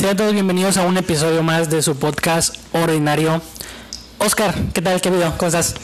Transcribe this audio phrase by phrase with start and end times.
[0.00, 3.42] Sean todos bienvenidos a un episodio más de su podcast ordinario.
[4.18, 4.98] Oscar, ¿qué tal?
[5.00, 5.34] ¿Qué video?
[5.36, 5.74] ¿Cómo estás?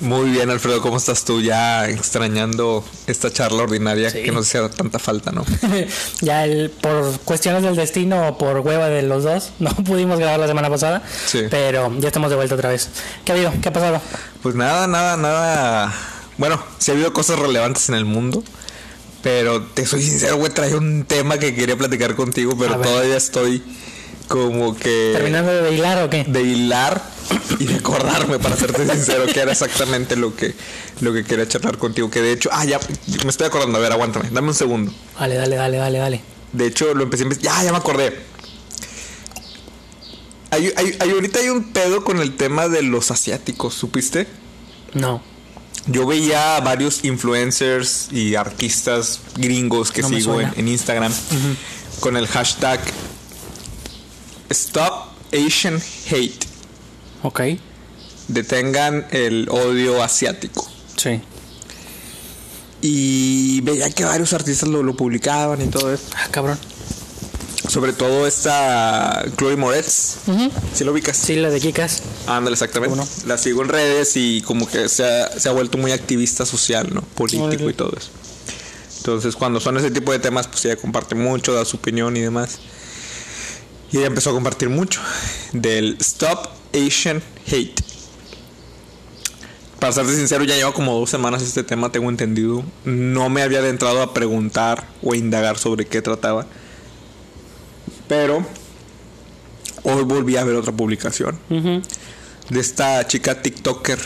[0.00, 1.40] Muy bien, Alfredo, ¿cómo estás tú?
[1.40, 4.22] Ya extrañando esta charla ordinaria Sí.
[4.22, 5.46] que nos hacía tanta falta, ¿no?
[6.20, 10.40] ya el, por cuestiones del destino o por hueva de los dos, no pudimos grabar
[10.40, 11.44] la semana pasada, Sí.
[11.48, 12.90] pero ya estamos de vuelta otra vez.
[13.24, 13.52] ¿Qué ha habido?
[13.62, 14.00] ¿Qué ha pasado?
[14.42, 15.94] Pues nada, nada, nada.
[16.36, 18.42] Bueno, sí ha habido cosas relevantes en el mundo,
[19.24, 23.62] pero te soy sincero, güey, traía un tema que quería platicar contigo, pero todavía estoy
[24.28, 26.24] como que ¿Terminando de hilar o qué?
[26.24, 27.02] de hilar
[27.58, 30.54] y de acordarme, para serte sincero, que era exactamente lo que,
[31.00, 32.10] lo que quería charlar contigo.
[32.10, 32.78] Que de hecho, ah, ya
[33.24, 34.92] me estoy acordando, a ver, aguántame, dame un segundo.
[35.18, 36.20] Dale, dale, dale, dale, dale.
[36.52, 38.14] De hecho, lo empecé a Ya, ya me acordé.
[40.50, 44.26] Hay, hay- hay- ahorita hay un pedo con el tema de los asiáticos, ¿supiste?
[44.92, 45.20] No.
[45.86, 51.12] Yo veía a varios influencers y artistas gringos que No sigo en Instagram
[52.00, 52.80] con el hashtag
[54.48, 56.46] Stop Asian Hate.
[57.22, 57.40] Ok.
[58.28, 60.66] Detengan el odio asiático.
[60.96, 61.20] Sí.
[62.80, 66.04] Y veía que varios artistas lo, lo publicaban y todo eso.
[66.16, 66.58] Ah, cabrón.
[67.74, 70.28] Sobre todo esta Chloe Moretz.
[70.28, 70.48] Ujú.
[70.72, 71.16] ¿Sí lo ubicas?
[71.16, 72.04] Sí, la de Kikas.
[72.28, 72.96] Ándale, exactamente.
[72.96, 76.46] ¿Cómo La sigo en redes y como que se ha, se ha vuelto muy activista
[76.46, 77.00] social, ¿no?
[77.00, 78.10] Político y todo eso.
[78.98, 82.20] Entonces, cuando son ese tipo de temas, pues ella comparte mucho, da su opinión y
[82.20, 82.60] demás.
[83.90, 85.00] Y ella empezó a compartir mucho
[85.52, 87.82] del Stop Asian Hate.
[89.80, 92.62] Para serte sincero, ya lleva como dos semanas este tema, tengo entendido.
[92.84, 96.46] No me había adentrado a preguntar o a indagar sobre qué trataba.
[98.08, 98.44] Pero
[99.82, 103.98] hoy volví a ver otra publicación de esta chica TikToker,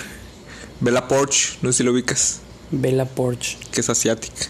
[0.81, 2.41] Bella Porch, no sé si lo ubicas,
[2.71, 3.57] Bella Porch.
[3.73, 4.47] que es asiática.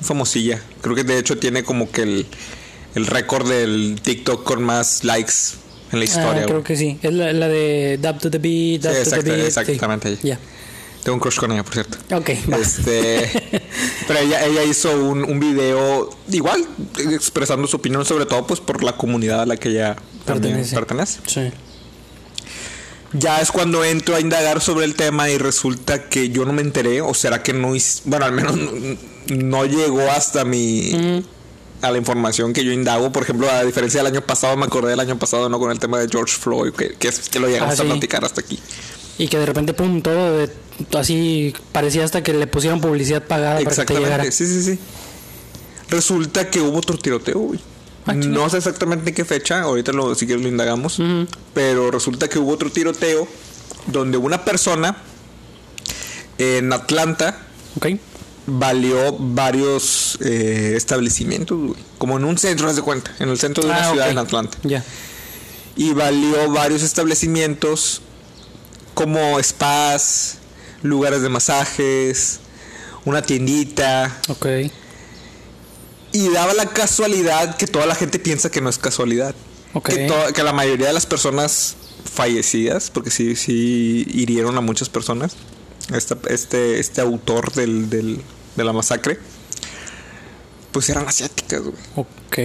[0.00, 0.60] Famosilla.
[0.80, 2.26] Creo que de hecho tiene como que el,
[2.94, 5.32] el récord del TikTok con más likes
[5.92, 6.42] en la historia.
[6.42, 6.98] ah, creo que sí.
[7.02, 9.46] Es la, la de Dab to the Beat, Dab Sí, to the Beat.
[9.46, 10.16] exactamente.
[10.22, 10.38] Ya.
[11.08, 11.96] Tengo un crush con ella, por cierto.
[12.14, 12.28] Ok.
[12.60, 13.62] Este,
[14.06, 16.66] pero ella, ella hizo un, un video igual
[17.10, 19.96] expresando su opinión, sobre todo pues por la comunidad a la que ella
[20.26, 20.74] Pertenece.
[20.74, 21.20] pertenece.
[21.26, 21.50] Sí.
[23.14, 26.60] Ya es cuando entro a indagar sobre el tema y resulta que yo no me
[26.60, 28.70] enteré, o será que no hice, bueno, al menos no,
[29.34, 31.24] no llegó hasta mi
[31.80, 33.12] a la información que yo indago.
[33.12, 35.58] Por ejemplo, a diferencia del año pasado, me acordé del año pasado, ¿no?
[35.58, 37.90] Con el tema de George Floyd, que, que, es- que lo llegamos Ah, a sí.
[37.90, 38.58] platicar hasta aquí.
[39.16, 40.67] Y que de repente, pum, todo de-
[40.98, 44.24] así parecía hasta que le pusieron publicidad pagada para que te llegara.
[44.24, 44.78] Exactamente, sí, sí, sí.
[45.90, 47.60] Resulta que hubo otro tiroteo, güey.
[48.06, 50.98] Ah, no sé exactamente en qué fecha, ahorita lo, si quieres lo indagamos,
[51.52, 53.28] pero resulta que hubo otro tiroteo
[53.86, 54.96] donde una persona
[56.38, 57.38] en Atlanta
[57.76, 57.86] Ok.
[58.46, 61.80] valió varios eh, establecimientos, güey.
[61.98, 64.12] Como en un centro, haz de cuenta, en el centro de una Ah, ciudad ok.
[64.12, 64.58] en Atlanta.
[64.62, 64.84] Ya.
[65.76, 68.00] Y valió varios establecimientos
[68.94, 70.38] como spas,
[70.82, 72.40] lugares de masajes,
[73.04, 74.16] una tiendita.
[74.28, 74.46] Ok.
[76.12, 79.34] Y daba la casualidad que toda la gente piensa que no es casualidad.
[79.74, 79.90] Ok.
[80.34, 81.76] Que, la mayoría de las personas
[82.10, 85.36] fallecidas, porque sí, sí hirieron a muchas personas,
[86.28, 88.22] este, este autor del, del-
[88.56, 89.18] de la masacre,
[90.72, 91.74] pues eran asiáticas, güey.
[91.96, 92.38] Ok.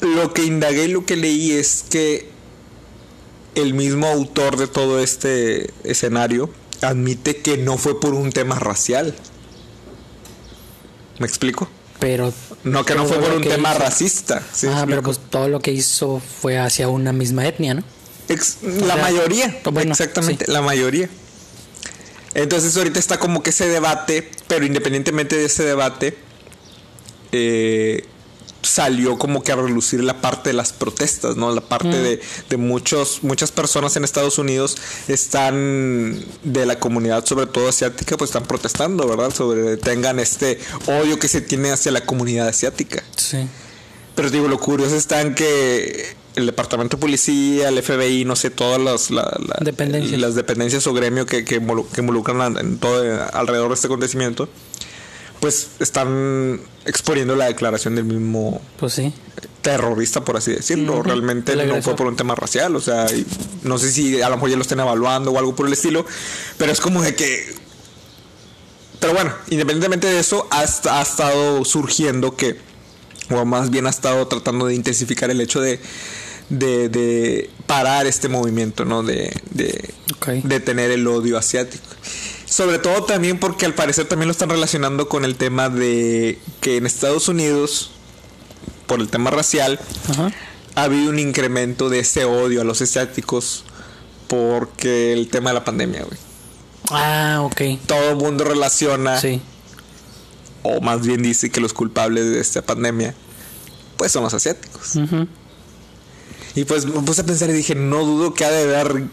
[0.00, 2.28] Lo que indagué y lo que leí es que
[3.54, 6.50] el mismo autor de todo este escenario
[6.82, 9.14] admite que no fue por un tema racial.
[11.18, 11.68] ¿Me explico?
[11.98, 12.32] Pero.
[12.64, 14.42] No, que no fue por un tema hizo- racista.
[14.52, 17.84] ¿sí ah, pero pues todo lo que hizo fue hacia una misma etnia, ¿no?
[18.28, 21.08] Ex- la sea, mayoría, bueno, exactamente, la mayoría.
[22.34, 26.16] Entonces ahorita está como que ese debate, pero independientemente de ese debate,
[27.32, 28.04] eh,
[28.62, 31.52] salió como que a relucir la parte de las protestas, ¿no?
[31.54, 34.76] La parte de, de muchos, muchas personas en Estados Unidos
[35.08, 39.32] están de la comunidad, sobre todo asiática, pues están protestando, ¿verdad?
[39.34, 43.02] Sobre tengan este odio que se tiene hacia la comunidad asiática.
[43.16, 43.38] Sí.
[44.14, 48.50] Pero digo, lo curioso está en que el departamento de policía, el FBI, no sé,
[48.50, 50.20] todas las, la- la- Dependencias.
[50.20, 54.48] las dependencias o gremio que, que, involu- que involucran en todo alrededor de este acontecimiento,
[55.42, 59.12] pues están exponiendo la declaración del mismo Pues sí.
[59.60, 61.02] terrorista, por así decirlo.
[61.02, 63.26] Realmente no fue por un tema racial, o sea, y
[63.64, 66.06] no sé si a lo mejor ya lo estén evaluando o algo por el estilo,
[66.58, 67.54] pero es como de que...
[69.00, 72.56] Pero bueno, independientemente de eso, ha, ha estado surgiendo que,
[73.30, 75.80] o más bien ha estado tratando de intensificar el hecho de,
[76.50, 79.02] de, de parar este movimiento, ¿no?
[79.02, 80.28] De, de, Ok.
[80.44, 81.82] de tener el odio asiático.
[82.52, 86.76] Sobre todo también porque al parecer también lo están relacionando con el tema de que
[86.76, 87.92] en Estados Unidos
[88.86, 90.30] por el tema racial, Ajá.
[90.74, 93.64] ha habido un incremento de ese odio a los asiáticos
[94.28, 96.18] porque el tema de la pandemia, güey.
[96.90, 97.62] Ah, ok.
[97.86, 99.40] Todo el mundo relaciona, Sí.
[100.62, 103.14] o más bien dice que los culpables de esta pandemia,
[103.96, 104.92] pues son los asiáticos.
[106.54, 109.04] Y pues me puse a pensar y dije, no dudo que ha de haber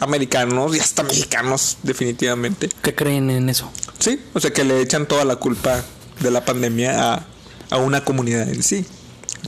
[0.00, 2.68] americanos y hasta mexicanos, definitivamente.
[2.82, 3.70] ¿Qué creen en eso?
[3.98, 5.82] Sí, o sea que le echan toda la culpa
[6.20, 7.26] de la pandemia a,
[7.70, 8.86] a una comunidad en sí.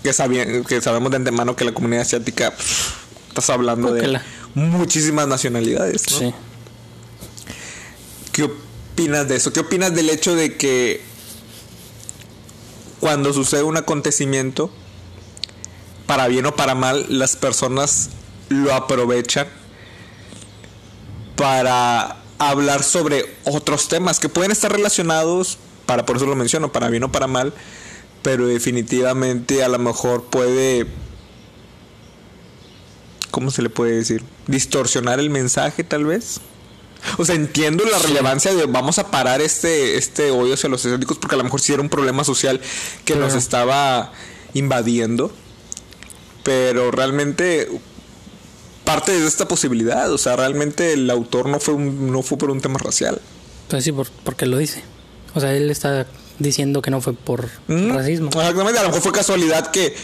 [0.03, 2.95] Que, que sabemos de antemano que la comunidad asiática, pff,
[3.29, 4.21] estás hablando de
[4.55, 6.19] muchísimas nacionalidades, ¿no?
[6.19, 6.35] Sí.
[8.33, 9.53] ¿Qué opinas de eso?
[9.53, 11.03] ¿Qué opinas del hecho de que
[13.01, 14.71] cuando sucede un acontecimiento,
[16.07, 18.11] para bien o para mal, las personas
[18.49, 19.49] lo aprovechan
[21.41, 25.57] para hablar sobre otros temas que pueden estar relacionados,
[25.87, 27.55] para por eso lo menciono, para bien o para mal,
[28.21, 30.87] pero definitivamente a lo mejor puede
[33.31, 34.23] ¿cómo se le puede decir?
[34.49, 36.41] distorsionar el mensaje tal vez.
[37.17, 41.17] O sea, entiendo la relevancia de vamos a parar este, este odio hacia los asiáticos
[41.17, 42.61] porque a lo mejor sí era un problema social
[43.07, 44.13] que nos estaba
[44.53, 45.33] invadiendo.
[46.43, 47.71] Pero realmente
[48.93, 50.13] parte de esta posibilidad.
[50.13, 53.21] O sea, realmente el autor no fue, un- no fue por un tema racial.
[53.69, 54.83] Pues sí, por, porque lo dice.
[55.35, 56.07] O sea, él está
[56.39, 58.29] diciendo que no fue por Mm, racismo.
[58.29, 59.95] Exactamente, a lo mejor fue casualidad que,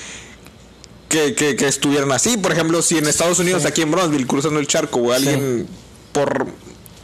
[1.09, 2.37] que, que, que estuvieran así.
[2.37, 3.69] Por ejemplo, si en Estados Unidos, Sí.
[3.69, 5.67] aquí en Bronzeville, cruzando el charco, o alguien
[6.13, 6.47] por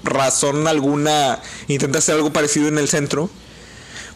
[0.05, 3.31] razón alguna intenta hacer algo parecido en el centro,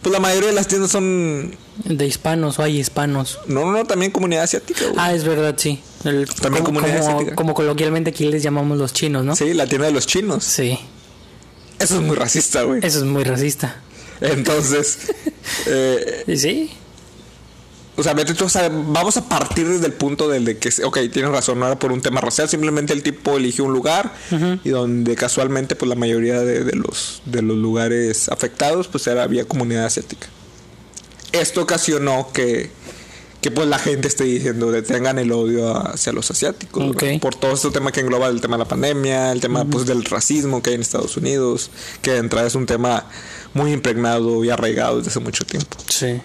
[0.07, 1.57] pues la mayoría de las tiendas son.
[1.83, 3.41] De hispanos o hay hispanos.
[3.49, 4.85] No, no, no, también comunidad asiática.
[4.85, 4.95] güey.
[4.97, 5.81] Ah, es verdad, sí.
[6.05, 7.35] El- También como, comunidad como, asiática.
[7.35, 9.35] como coloquialmente aquí les llamamos los chinos, ¿no?
[9.35, 10.45] Sí, la tienda de los chinos.
[10.45, 10.79] Sí.
[11.81, 12.79] Eso es muy racista, güey.
[12.85, 13.81] Eso es muy racista.
[14.21, 14.99] Entonces,
[15.67, 16.71] eh, Y sí.
[17.97, 20.71] O sea, vete tú, o sea, vamos a partir desde el punto del de que,
[20.85, 24.13] ok, tienes razón, no era por un tema racial, simplemente el tipo eligió un lugar
[24.65, 29.23] y donde casualmente, pues la mayoría de, de los, de los lugares afectados, pues era,
[29.23, 30.29] había comunidad asiática.
[31.33, 32.71] Esto ocasionó que,
[33.41, 37.71] que pues la gente esté diciendo, detengan el odio hacia los asiáticos, por todo este
[37.71, 40.77] tema que engloba el tema de la pandemia, el tema pues del racismo que hay
[40.77, 41.71] en Estados Unidos,
[42.03, 43.07] que de entrada es un tema
[43.55, 45.77] muy impregnado y arraigado desde hace mucho tiempo.
[45.89, 46.21] Sí.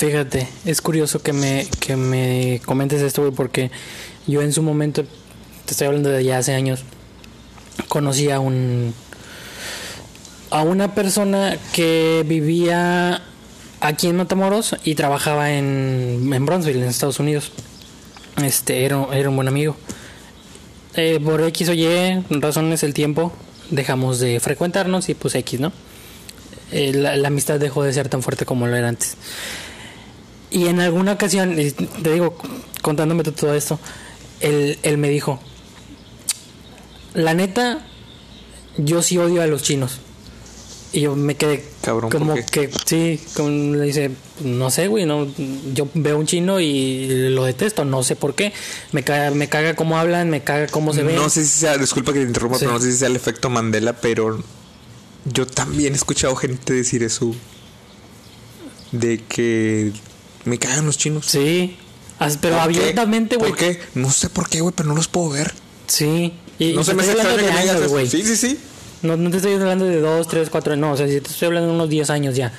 [0.00, 3.70] Fíjate, es curioso que me, que me comentes esto, porque
[4.26, 5.04] yo en su momento,
[5.66, 6.84] te estoy hablando de ya hace años,
[7.86, 8.94] conocí a un.
[10.48, 13.20] a una persona que vivía
[13.80, 17.52] aquí en Matamoros y trabajaba en, en Bronzeville, en Estados Unidos.
[18.42, 19.76] Este, era, era un buen amigo.
[20.94, 23.34] Eh, por X o Y, razones el tiempo,
[23.68, 25.72] dejamos de frecuentarnos y pues X, ¿no?
[26.72, 29.18] eh, la amistad dejó de ser tan fuerte como lo era antes.
[30.50, 32.36] Y en alguna ocasión, y te digo,
[32.82, 33.78] contándome todo esto,
[34.40, 35.40] él, él me dijo,
[37.14, 37.86] la neta,
[38.76, 39.98] yo sí odio a los chinos.
[40.92, 44.10] Y yo me quedé Cabrón, ¿por como que, sí, como le dice,
[44.42, 45.28] no sé, güey, no,
[45.72, 48.52] yo veo un chino y lo detesto, no sé por qué.
[48.90, 51.14] Me caga, me caga cómo hablan, me caga cómo se ven.
[51.14, 52.64] No sé si sea, disculpa que te interrumpa, Sí.
[52.64, 54.42] pero no sé si sea el efecto Mandela, pero
[55.26, 57.36] yo también he escuchado gente decir eso.
[58.90, 59.92] De que
[60.50, 61.26] me cagan los chinos.
[61.26, 61.76] Sí,
[62.40, 63.50] pero abiertamente, güey.
[63.50, 63.80] ¿Por qué?
[63.94, 65.52] No sé por qué, güey, pero no los puedo ver.
[65.86, 66.34] Sí.
[66.58, 68.06] Y, no y se me hace extraño que me digas güey.
[68.06, 68.58] Sí, sí, sí.
[69.02, 71.46] No, no te estoy hablando de dos, tres, cuatro, no, o sea, si te estoy
[71.46, 72.52] hablando de unos 10 años ya.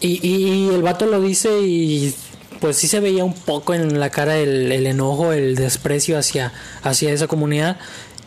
[0.00, 2.14] y, y el vato lo dice y
[2.60, 6.52] pues sí se veía un poco en la cara el, el enojo, el desprecio hacia,
[6.82, 7.78] hacia esa comunidad.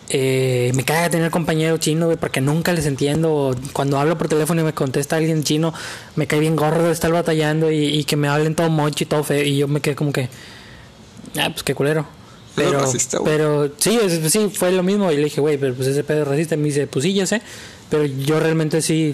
[0.10, 3.54] Eh, me caga tener compañero chino, güey, porque nunca les entiendo.
[3.74, 5.74] Cuando hablo por teléfono y me contesta alguien chino,
[6.16, 9.08] me cae bien gorro de estar batallando y, y que me hablen todo mocho y
[9.08, 9.44] todo feo.
[9.44, 10.30] Y yo me quedé como que,
[11.40, 12.02] ah, pues qué culero.
[12.02, 15.12] Es Pero, racista, pero sí, es- sí, fue lo mismo.
[15.12, 16.56] Y le dije, güey, pero pues ese pedo es racista.
[16.56, 17.42] Y me dice, pues sí, ya sé.
[17.90, 19.14] Pero yo realmente sí.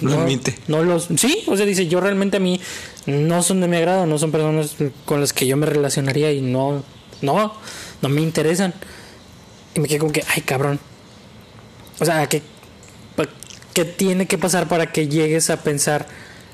[0.00, 0.56] Lo admite.
[0.68, 1.08] No los.
[1.16, 2.60] Sí, o sea, dice, yo realmente a mí
[3.06, 4.06] no son de mi agrado.
[4.06, 6.82] No son personas con las que yo me relacionaría y no.
[7.22, 7.52] No,
[8.02, 8.72] no me interesan.
[9.78, 10.80] Me quedé como que, ay, cabrón.
[12.00, 12.42] O sea, ¿qué,
[13.72, 16.06] ¿qué tiene que pasar para que llegues a pensar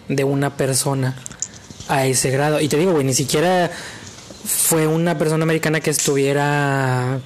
[0.08, 1.16] de una persona
[1.88, 2.60] a ese grado?
[2.60, 3.70] Y te digo, güey, ni siquiera
[4.44, 7.20] fue una persona americana que estuviera,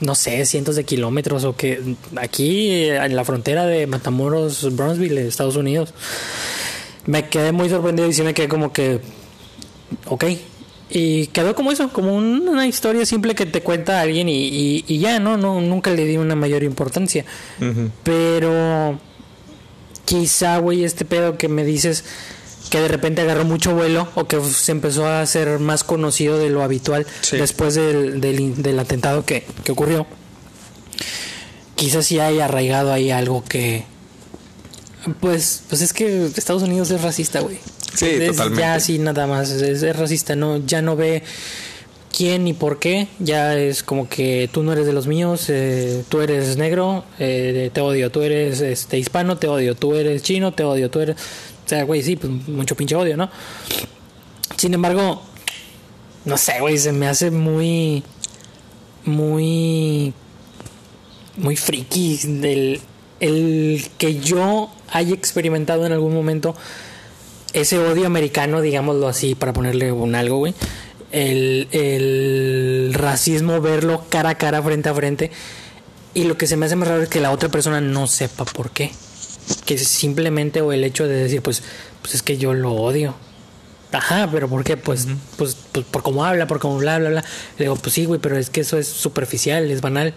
[0.00, 5.56] no sé, cientos de kilómetros o que aquí en la frontera de Matamoros, Bronzeville, Estados
[5.56, 5.94] Unidos.
[7.06, 9.00] Me quedé muy sorprendido y sí me quedé como que,
[10.06, 10.24] ok.
[10.90, 14.84] Y quedó como eso, como un- una historia simple que te cuenta alguien y, y-
[14.88, 15.36] y ya, ¿no?
[15.36, 17.24] no Nunca le di una mayor importancia.
[18.04, 18.98] Pero
[20.04, 22.04] quizá, güey, este pedo que me dices
[22.70, 26.50] que de repente agarró mucho vuelo o que se empezó a hacer más conocido de
[26.50, 27.36] lo habitual Sí.
[27.36, 30.06] después del, del, del atentado que, que ocurrió.
[31.74, 33.84] Quizás sí haya arraigado ahí algo que...
[35.20, 37.58] Pues, pues es que Estados Unidos es racista, güey.
[37.94, 38.60] Sí, Es totalmente.
[38.60, 41.22] Ya así nada más, es, es racista, no, ya no ve
[42.18, 46.02] quién ni por qué, ya es como que tú no eres de los míos, eh,
[46.08, 50.52] tú eres negro, eh, te odio, tú eres este hispano, te odio, tú eres chino,
[50.52, 51.16] te odio, tú eres...
[51.16, 53.30] O sea, güey, sí, pues mucho pinche odio, ¿no?
[54.56, 55.22] Sin embargo,
[56.24, 58.02] no sé, güey, se me hace muy...
[59.04, 60.12] Muy...
[61.36, 62.80] Muy friki del...
[63.20, 66.56] El que yo haya experimentado en algún momento
[67.52, 70.54] ese odio americano, digámoslo así, para ponerle un algo, güey.
[71.10, 75.30] El, el racismo, verlo cara a cara, frente a frente.
[76.14, 78.44] Y lo que se me hace más raro es que la otra persona no sepa
[78.44, 78.90] por qué.
[79.64, 81.62] Que simplemente, o el hecho de decir, pues,
[82.02, 83.14] pues es que yo lo odio.
[83.92, 84.76] Ajá, pero ¿por qué?
[84.76, 87.24] Pues, pues, pues por cómo habla, por cómo bla, bla, bla.
[87.56, 90.14] Le digo, pues sí, güey, pero es que eso es superficial, es banal.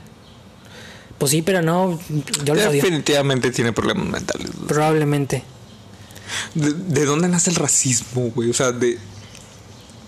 [1.18, 2.00] Pues sí, pero no,
[2.44, 2.82] yo lo odio.
[2.82, 4.50] Definitivamente tiene problemas mentales.
[4.68, 5.44] Probablemente.
[6.56, 8.50] ¿De, de dónde nace el racismo, güey?
[8.50, 8.98] O sea, de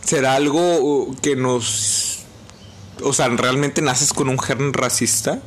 [0.03, 2.13] será algo que nos
[3.01, 5.41] o sea, realmente naces con un germen racista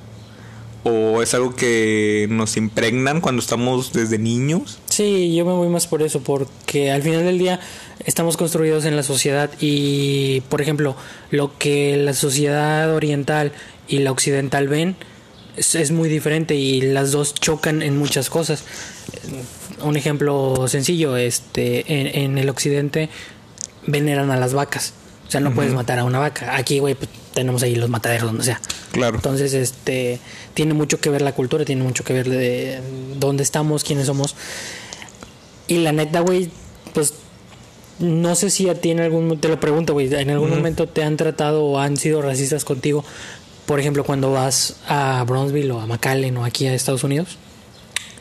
[0.85, 4.79] o es algo que nos impregnan cuando estamos desde niños?
[4.89, 7.61] Sí, yo me voy más por eso, porque al final del día
[8.05, 10.97] estamos construidos en la sociedad y, por ejemplo,
[11.31, 13.53] lo que la sociedad oriental
[13.89, 14.97] y la occidental ven
[15.57, 18.63] es, es muy diferente y las dos chocan en muchas cosas.
[19.83, 23.09] Un ejemplo sencillo, este, en, en el occidente
[23.87, 24.95] veneran a las vacas.
[25.27, 26.57] O sea, no puedes matar a una vaca.
[26.57, 28.61] Aquí, güey, pues, tenemos ahí los mataderos donde sea.
[28.93, 29.17] Claro.
[29.17, 30.21] Entonces, este,
[30.55, 32.81] tiene mucho que ver la cultura, tiene mucho que ver de
[33.19, 34.37] dónde estamos, quiénes somos.
[35.69, 36.49] Y la neta, güey,
[36.95, 37.15] pues
[37.99, 41.03] no sé si a ti en algún te lo pregunto, güey, en algún momento te
[41.03, 43.05] han tratado o han sido racistas contigo,
[43.67, 47.39] por ejemplo, cuando vas a Bronzeville o a McAllen o aquí a Estados Unidos.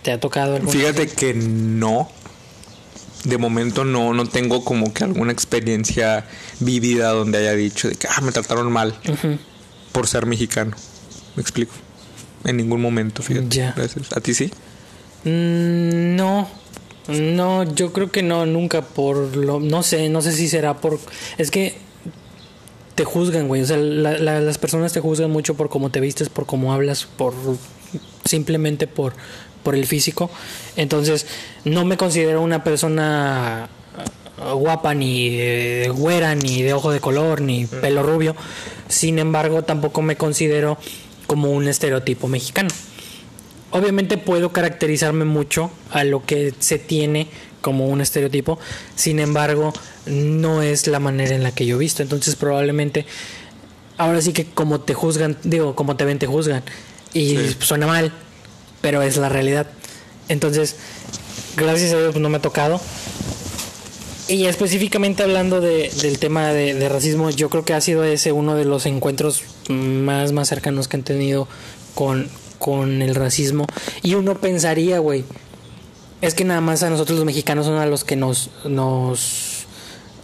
[0.05, 2.09] ¿Te ha tocado algún Fíjate que no.
[3.23, 6.25] De momento no, no tengo como que alguna experiencia
[6.59, 8.93] vivida donde haya dicho de que ah, me trataron mal
[9.91, 10.75] por ser mexicano.
[11.35, 11.73] Me explico.
[12.43, 13.47] En ningún momento, fíjate.
[13.49, 13.73] Ya.
[13.75, 14.15] Gracias.
[14.15, 14.51] ¿A ti sí?
[15.23, 16.47] Mm, no,
[17.07, 20.99] no, yo creo que no, nunca por lo, no sé, no sé si será por,
[21.39, 21.75] es que
[22.93, 25.99] te juzgan, güey, o sea, la- la- las personas te juzgan mucho por cómo te
[25.99, 27.33] vistes, por cómo hablas, por
[28.23, 29.13] simplemente por,
[29.65, 30.29] por el físico,
[30.77, 31.25] entonces
[31.65, 33.67] no me considero una persona
[34.37, 38.35] eh, guapa ni de güera ni de ojo de color ni pelo rubio,
[38.87, 40.77] sin embargo tampoco me considero
[41.27, 42.69] como un estereotipo mexicano.
[43.71, 47.27] Obviamente puedo caracterizarme mucho a lo que se tiene
[47.61, 48.59] como un estereotipo,
[48.95, 49.73] sin embargo,
[50.05, 53.07] no es la manera en la que yo he visto, entonces probablemente
[53.97, 56.61] ahora sí que como te juzgan, digo, como te ven te juzgan.
[57.13, 57.55] Y Sí.
[57.59, 58.11] suena mal,
[58.85, 59.65] pero es la realidad.
[60.29, 60.75] Entonces,
[61.57, 62.79] gracias a Dios pues, no me ha tocado.
[64.27, 68.53] Y específicamente hablando de- del tema de, racismo, yo creo que ha sido ese uno
[68.53, 71.47] de los encuentros más, más cercanos que han tenido
[71.95, 73.65] con, con el racismo.
[74.03, 75.25] Y uno pensaría, güey,
[76.21, 78.51] es que nada más a nosotros los mexicanos son a los que nos...
[78.65, 79.65] nos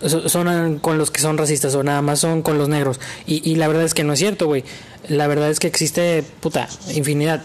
[0.06, 3.00] so- son con los que son racistas o nada más son con los negros.
[3.26, 4.64] Y, y la verdad es que no es cierto, güey.
[5.08, 7.42] La verdad es que existe, puta, infinidad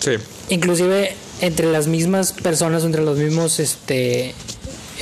[0.00, 0.12] Sí.
[0.50, 4.34] Inclusive entre las mismas personas, entre los mismos, este,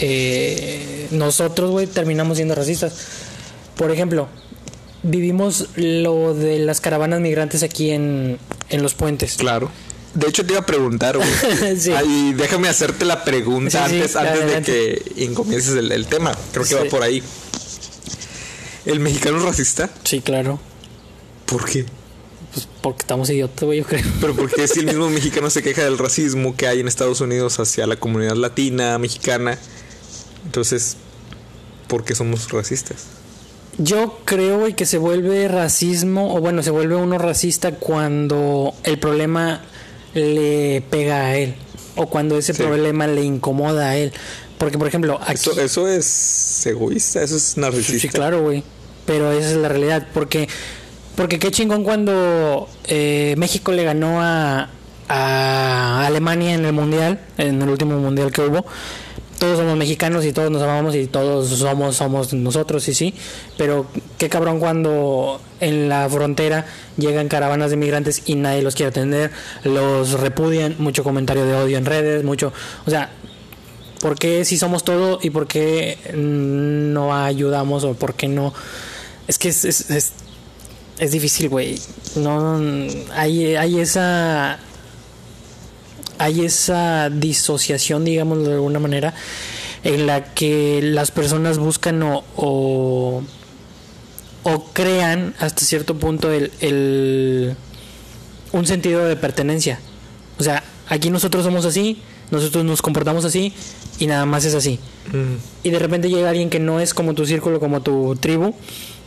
[0.00, 2.94] eh, nosotros, güey, terminamos siendo racistas.
[3.76, 4.28] Por ejemplo,
[5.02, 8.38] vivimos lo de las caravanas migrantes aquí en,
[8.68, 9.34] en los puentes.
[9.36, 9.70] Claro.
[10.14, 11.28] De hecho, te iba a preguntar, güey.
[11.78, 11.92] Sí.
[11.92, 16.06] Ah, y déjame hacerte la pregunta Sí, sí, antes, antes de que comiences el, el
[16.06, 16.32] tema.
[16.52, 17.22] Creo que va por ahí.
[18.86, 19.90] ¿El mexicano es racista?
[20.04, 20.58] Sí, claro.
[21.44, 21.84] ¿Por qué?
[22.52, 24.02] Pues porque estamos idiotas, güey, yo creo.
[24.20, 27.58] Pero porque si el mismo mexicano se queja del racismo que hay en Estados Unidos
[27.60, 29.58] hacia la comunidad latina, mexicana,
[30.44, 30.96] entonces,
[31.88, 33.04] ¿por qué somos racistas?
[33.76, 38.98] Yo creo, güey, que se vuelve racismo, o bueno, se vuelve uno racista cuando el
[38.98, 39.62] problema
[40.14, 41.54] le pega a él,
[41.94, 42.62] o cuando ese Sí.
[42.62, 44.12] problema le incomoda a él.
[44.58, 45.34] Porque, por ejemplo, aquí...
[45.34, 48.00] Eso, eso es egoísta, eso es narcisista.
[48.00, 48.64] Sí, claro, güey.
[49.06, 50.08] Pero esa es la realidad.
[50.12, 50.48] Porque,
[51.18, 54.68] porque qué chingón cuando eh, México le ganó a,
[55.08, 58.64] Alemania en el mundial, en el último mundial que hubo.
[59.40, 63.14] Todos somos mexicanos y todos nos amamos y todos somos somos nosotros y sí.
[63.56, 68.90] Pero qué cabrón cuando en la frontera llegan caravanas de migrantes y nadie los quiere
[68.90, 69.32] atender,
[69.64, 72.52] los repudian, mucho comentario de odio en redes, mucho,
[72.86, 73.10] o sea,
[74.00, 78.54] ¿Por qué si somos todo y por qué no ayudamos o por qué no?
[79.26, 80.12] Es que es, es, es,
[80.98, 81.78] es difícil, güey.
[82.16, 82.60] No,
[83.14, 84.58] hay, hay esa...
[86.20, 89.14] Hay esa disociación, digamos de alguna manera,
[89.84, 93.22] en la que las personas buscan o, o,
[94.42, 97.54] o crean hasta cierto punto el, el,
[98.50, 99.78] un sentido de pertenencia.
[100.40, 102.02] O sea, aquí nosotros somos así,
[102.32, 103.52] nosotros nos comportamos así
[104.00, 104.80] y nada más es así.
[105.12, 105.36] Mm.
[105.62, 108.56] Y de repente llega alguien que no es como tu círculo, como tu tribu,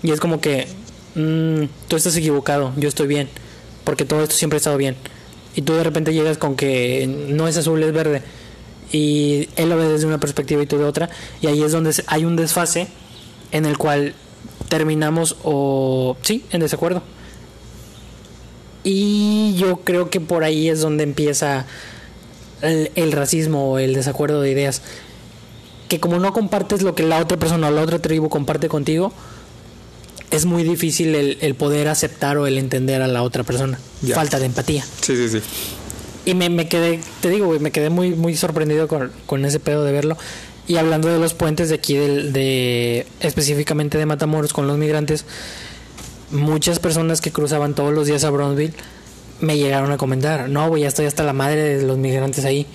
[0.01, 0.69] y es como que
[1.15, 3.29] mm, tú estás equivocado, yo estoy bien,
[3.83, 4.95] porque todo esto siempre ha estado bien.
[5.55, 8.23] Y tú de repente llegas con que no es azul, es verde.
[8.91, 11.09] Y él lo ve desde una perspectiva y tú de otra.
[11.41, 12.87] Y ahí es donde hay un desfase
[13.51, 14.13] en el cual
[14.69, 17.03] terminamos o sí, en desacuerdo.
[18.83, 21.65] Y yo creo que por ahí es donde empieza
[22.61, 24.81] el, el racismo o el desacuerdo de ideas.
[25.87, 29.13] Que como no compartes lo que la otra persona o la otra tribu comparte contigo,
[30.31, 33.79] es muy difícil el, el poder aceptar o el entender a la otra persona.
[34.13, 34.83] Falta de empatía.
[35.01, 35.41] Sí, sí, sí.
[36.25, 39.59] Y me, me quedé, te digo, güey, me quedé muy, muy sorprendido con, con ese
[39.59, 40.17] pedo de verlo.
[40.67, 45.25] Y hablando de los puentes de aquí, del, de específicamente de Matamoros con los migrantes,
[46.31, 48.73] muchas personas que cruzaban todos los días a Brownsville
[49.41, 52.67] me llegaron a comentar, no, güey, ya estoy hasta la madre de los migrantes ahí.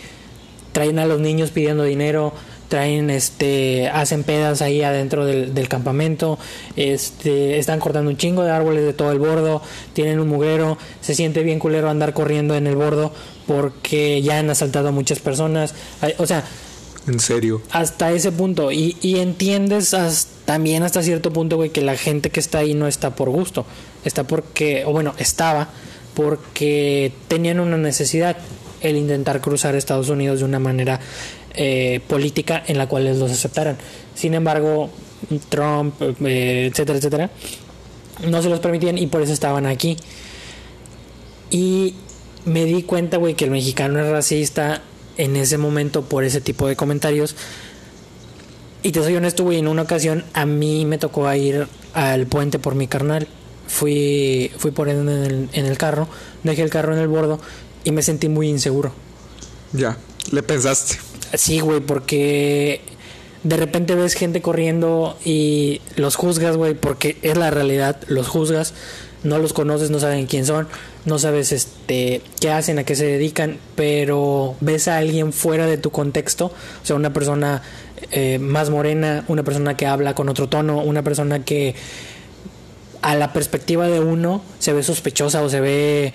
[0.72, 2.34] Traen a los niños pidiendo dinero,
[2.68, 6.38] traen, este, hacen pedas ahí adentro del, del campamento,
[6.76, 11.14] este, están cortando un chingo de árboles de todo el bordo, tienen un mugrero, se
[11.14, 13.12] siente bien culero andar corriendo en el bordo
[13.46, 15.74] porque ya han asaltado a muchas personas,
[16.18, 16.44] o sea,
[17.06, 17.62] En serio.
[17.70, 18.72] hasta ese punto.
[18.72, 19.94] Y, y entiendes
[20.44, 23.64] también hasta cierto punto, güey, que la gente que está ahí no está por gusto.
[24.04, 25.68] Está porque, o bueno, estaba
[26.14, 28.36] porque tenían una necesidad,
[28.80, 30.98] el intentar cruzar Estados Unidos de una manera
[31.56, 33.76] eh, política en la cual los aceptaran.
[34.14, 34.90] Sin embargo,
[35.48, 37.30] Trump, eh, etcétera, etcétera,
[38.28, 39.96] no se los permitían y por eso estaban aquí.
[41.50, 41.94] Y
[42.44, 44.82] me di cuenta, güey, que el mexicano es racista
[45.16, 47.36] en ese momento por ese tipo de comentarios.
[48.82, 52.58] Y te soy honesto, güey, en una ocasión a mí me tocó ir al puente
[52.58, 53.26] por mi carnal.
[53.66, 56.06] Fui, fui por él en el, en el carro,
[56.44, 57.40] dejé el carro en el bordo
[57.82, 58.92] y me sentí muy inseguro.
[59.72, 59.96] Ya.
[60.30, 60.98] Le pensaste.
[61.36, 62.80] Sí, güey, porque
[63.42, 68.74] de repente ves gente corriendo y los juzgas, güey, porque es la realidad, los juzgas,
[69.22, 70.66] no los conoces, no saben quién son,
[71.04, 75.78] no sabes este qué hacen, a qué se dedican, pero ves a alguien fuera de
[75.78, 77.62] tu contexto, o sea, una persona
[78.10, 81.74] eh, más morena, una persona que habla con otro tono, una persona que
[83.02, 86.12] a la perspectiva de uno se ve sospechosa o se ve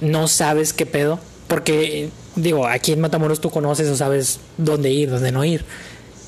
[0.00, 5.10] no sabes qué pedo porque digo aquí en Matamoros tú conoces o sabes dónde ir
[5.10, 5.64] dónde no ir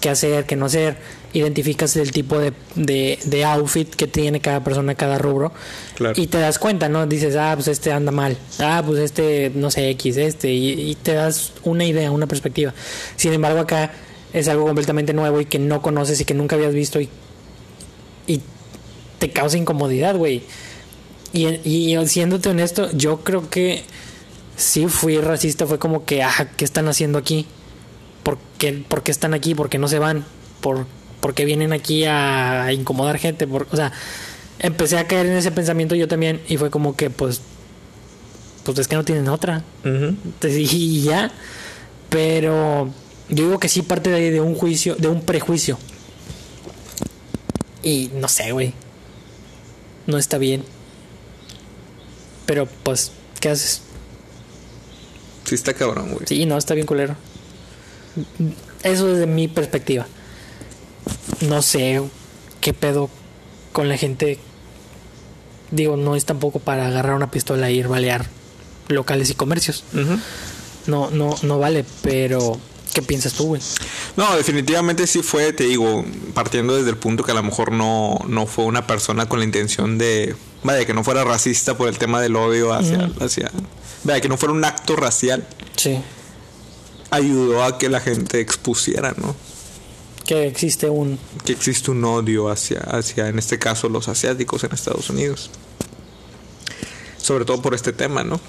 [0.00, 0.96] qué hacer qué no hacer
[1.32, 5.52] identificas el tipo de, de, de outfit que tiene cada persona cada rubro
[5.94, 6.20] Claro.
[6.20, 9.70] y te das cuenta no dices ah pues este anda mal ah pues este no
[9.70, 12.74] sé x este y, y te das una idea una perspectiva
[13.16, 13.92] sin embargo acá
[14.32, 17.08] es algo completamente nuevo y que no conoces y que nunca habías visto y
[18.26, 18.40] y
[19.18, 20.42] te causa incomodidad, güey.
[21.32, 23.82] Y, y siéndote honesto, yo creo que
[24.56, 27.46] sí fui racista, fue como que, ah, ¿qué están haciendo aquí?
[28.22, 29.54] ¿Por qué, por qué están aquí?
[29.54, 30.24] ¿Por qué no se van?
[30.60, 30.86] ¿Por,
[31.20, 33.46] por qué vienen aquí a, incomodar gente?
[33.46, 33.92] Por, o sea,
[34.58, 37.40] empecé a caer en ese pensamiento yo también y fue como que, pues,
[38.64, 39.64] pues es que no tienen otra.
[39.84, 41.32] Entonces, y ya.
[42.10, 42.90] Pero
[43.28, 45.78] yo digo que sí parte de, ahí de un juicio, de un prejuicio.
[47.82, 48.74] Y no sé, güey.
[50.06, 50.62] No está bien.
[52.46, 53.82] Pero pues, ¿qué haces?
[55.52, 56.24] Sí está cabrón, güey.
[56.26, 57.14] Sí, no, está bien culero.
[58.82, 60.06] Eso desde mi perspectiva.
[61.42, 62.00] No sé
[62.62, 63.10] qué pedo
[63.72, 64.38] con la gente.
[65.70, 68.24] Digo, no es tampoco para agarrar una pistola e ir balear
[68.88, 69.84] locales y comercios.
[70.86, 72.58] No, no, no vale, pero
[72.94, 73.60] ¿qué piensas tú, güey?
[74.16, 78.20] No, definitivamente sí fue, te digo, partiendo desde el punto que a lo mejor no,
[78.26, 81.98] no fue una persona con la intención de, vaya, que no fuera racista por el
[81.98, 83.50] tema del odio hacia,
[84.04, 85.98] vaya, que no fuera un acto racial, Sí.
[87.10, 89.34] ayudó a que la gente expusiera, ¿no?
[90.26, 91.18] Que existe un...
[91.44, 95.50] Que existe un odio hacia, hacia, en este caso, los asiáticos en Estados Unidos.
[97.18, 98.40] Sobre todo por este tema, ¿no?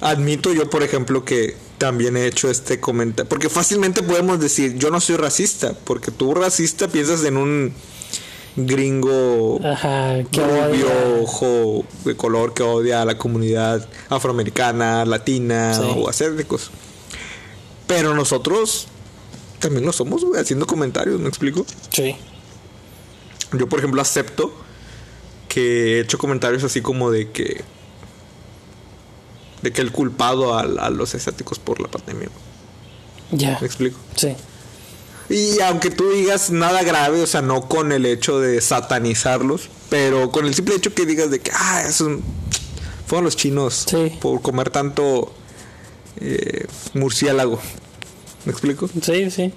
[0.00, 3.28] Admito yo, por ejemplo, que también he hecho este comentario.
[3.28, 5.74] Porque fácilmente podemos decir, yo no soy racista.
[5.84, 7.72] Porque tú racista piensas en un
[8.56, 10.86] gringo Ajá, rubio,
[11.22, 15.82] ojo de color que odia a la comunidad afroamericana, latina Sí.
[15.96, 16.70] o asiáticos.
[17.86, 18.88] Pero nosotros
[19.58, 21.64] también lo somos, haciendo comentarios, ¿me explico?
[21.90, 22.16] Sí.
[23.52, 24.52] Yo, por ejemplo, acepto
[25.48, 27.62] que he hecho comentarios así como de que.
[29.62, 32.28] de que el culpado a, a los asiáticos por la pandemia.
[33.30, 33.58] Ya.
[33.60, 33.98] ¿Me explico?
[34.16, 34.34] Sí.
[35.28, 40.30] Y aunque tú digas nada grave, o sea, no con el hecho de satanizarlos, pero
[40.30, 42.20] con el simple hecho que digas de que, ah, eso
[43.06, 44.12] fueron los chinos Sí.
[44.20, 45.32] por comer tanto
[46.20, 47.58] eh, murciélago.
[48.44, 48.88] ¿Me explico?
[49.02, 49.52] Sí, sí.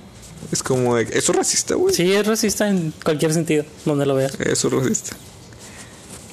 [0.51, 1.93] Es como, de, eso es racista, güey.
[1.93, 4.35] Sí, es racista en cualquier sentido, donde lo veas.
[4.39, 5.15] Eso es racista.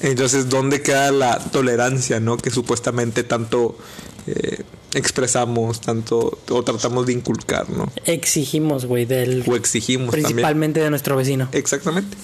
[0.00, 2.36] Entonces, ¿dónde queda la tolerancia, no?
[2.36, 3.78] Que supuestamente tanto
[4.26, 4.62] eh,
[4.94, 7.90] expresamos, tanto o tratamos de inculcar, ¿no?
[8.04, 9.44] Exigimos, güey, del.
[9.46, 10.24] O exigimos también.
[10.26, 11.48] Principalmente de nuestro vecino.
[11.52, 12.16] Exactamente.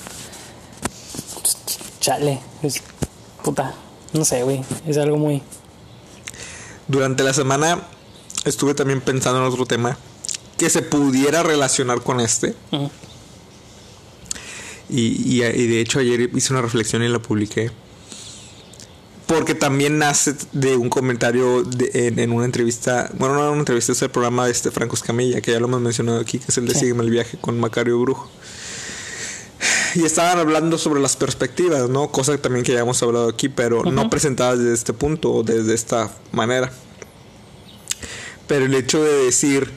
[2.00, 2.40] Chale.
[2.62, 2.82] Es.
[3.42, 3.74] Puta.
[4.12, 4.62] No sé, güey.
[4.86, 5.42] Es algo muy.
[6.86, 7.82] Durante la semana
[8.44, 9.98] estuve también pensando en otro tema
[10.56, 12.54] que se pudiera relacionar con este.
[14.88, 17.70] Y- y de hecho ayer hice una reflexión y la publiqué.
[19.28, 23.60] Porque también nace de un comentario de- en, en una entrevista, bueno, no era una
[23.60, 26.46] entrevista, es el programa de este Franco Escamilla, que ya lo hemos mencionado aquí, que
[26.48, 26.80] es el de Sí.
[26.80, 28.28] Sígueme el viaje con Macario Brujo.
[29.94, 32.10] Y estaban hablando sobre las perspectivas, ¿no?
[32.10, 35.74] Cosa también que ya hemos hablado aquí, pero no presentadas desde este punto o desde
[35.74, 36.72] esta manera.
[38.46, 39.70] Pero el hecho de decir,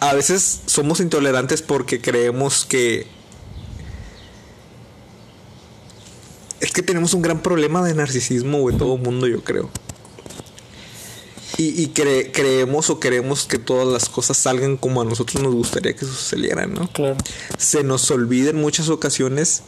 [0.00, 3.06] a veces somos intolerantes porque creemos que
[6.60, 9.68] es que tenemos un gran problema de narcisismo, güey, todo el mundo, yo creo.
[11.58, 15.54] Y, y cre- creemos o queremos que todas las cosas salgan como a nosotros nos
[15.54, 16.86] gustaría que sucedieran, ¿no?
[16.92, 17.16] Claro.
[17.56, 19.62] Se nos olvida en muchas ocasiones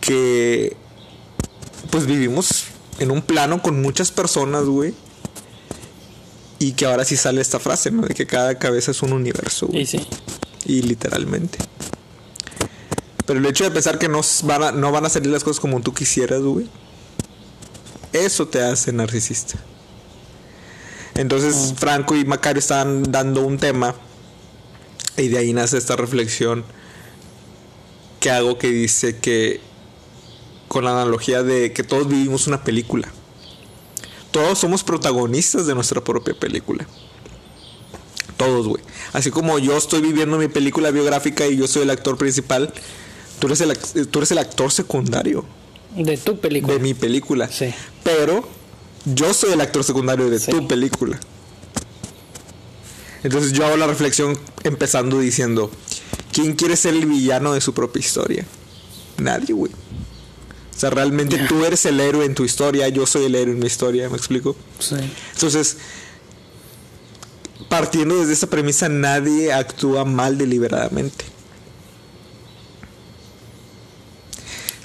[0.00, 0.76] que
[1.90, 2.64] pues vivimos
[2.98, 4.94] en un plano con muchas personas, güey.
[6.58, 8.02] Y que ahora sí sale esta frase, ¿no?
[8.02, 9.82] De que cada cabeza es un universo, güey.
[9.82, 10.06] Y sí.
[10.66, 11.58] Y literalmente.
[13.28, 15.60] Pero el hecho de pensar que no van a, no van a salir las cosas
[15.60, 16.66] como tú quisieras, güey.
[18.14, 19.58] Eso te hace narcisista.
[21.14, 23.94] Entonces Franco y Macario estaban dando un tema.
[25.18, 26.64] Y de ahí nace esta reflexión
[28.18, 29.60] que hago que dice que
[30.68, 33.12] con la analogía de que todos vivimos una película.
[34.30, 36.86] Todos somos protagonistas de nuestra propia película.
[38.38, 38.82] Todos, güey.
[39.12, 42.72] Así como yo estoy viviendo mi película biográfica y yo soy el actor principal,
[43.38, 45.44] tú eres el, tú eres el actor secundario
[45.96, 46.74] De tu película.
[46.74, 47.48] de mi película.
[47.50, 47.72] Sí.
[48.04, 48.46] Pero
[49.04, 50.50] yo soy el actor secundario de Sí.
[50.50, 51.18] tu película.
[53.24, 55.70] Entonces yo hago la reflexión empezando diciendo,
[56.32, 58.44] ¿quién quiere ser el villano de su propia historia?
[59.16, 59.72] Nadie, güey.
[59.72, 63.58] O sea, realmente tú eres el héroe en tu historia, yo soy el héroe en
[63.58, 64.54] mi historia, ¿me explico?
[64.78, 64.94] Sí.
[65.34, 65.78] Entonces,
[67.68, 71.24] partiendo desde esa premisa, nadie actúa mal deliberadamente.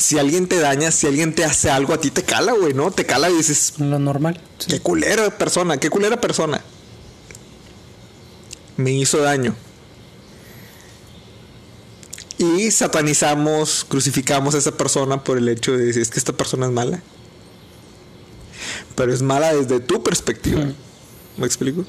[0.04, 2.92] Si alguien te daña, si alguien te hace algo, a ti te cala, güey, ¿no?
[2.92, 4.42] Te cala y dices, Lo normal.
[4.58, 4.68] Sí.
[4.70, 6.62] qué culera persona, qué culera persona.
[8.76, 9.56] Me hizo daño.
[12.38, 16.66] Y satanizamos, crucificamos a esa persona por el hecho de decir, es que esta persona
[16.66, 17.02] es mala.
[18.96, 20.66] Pero es mala desde tu perspectiva.
[20.66, 20.76] Mm.
[21.38, 21.86] ¿Me explico?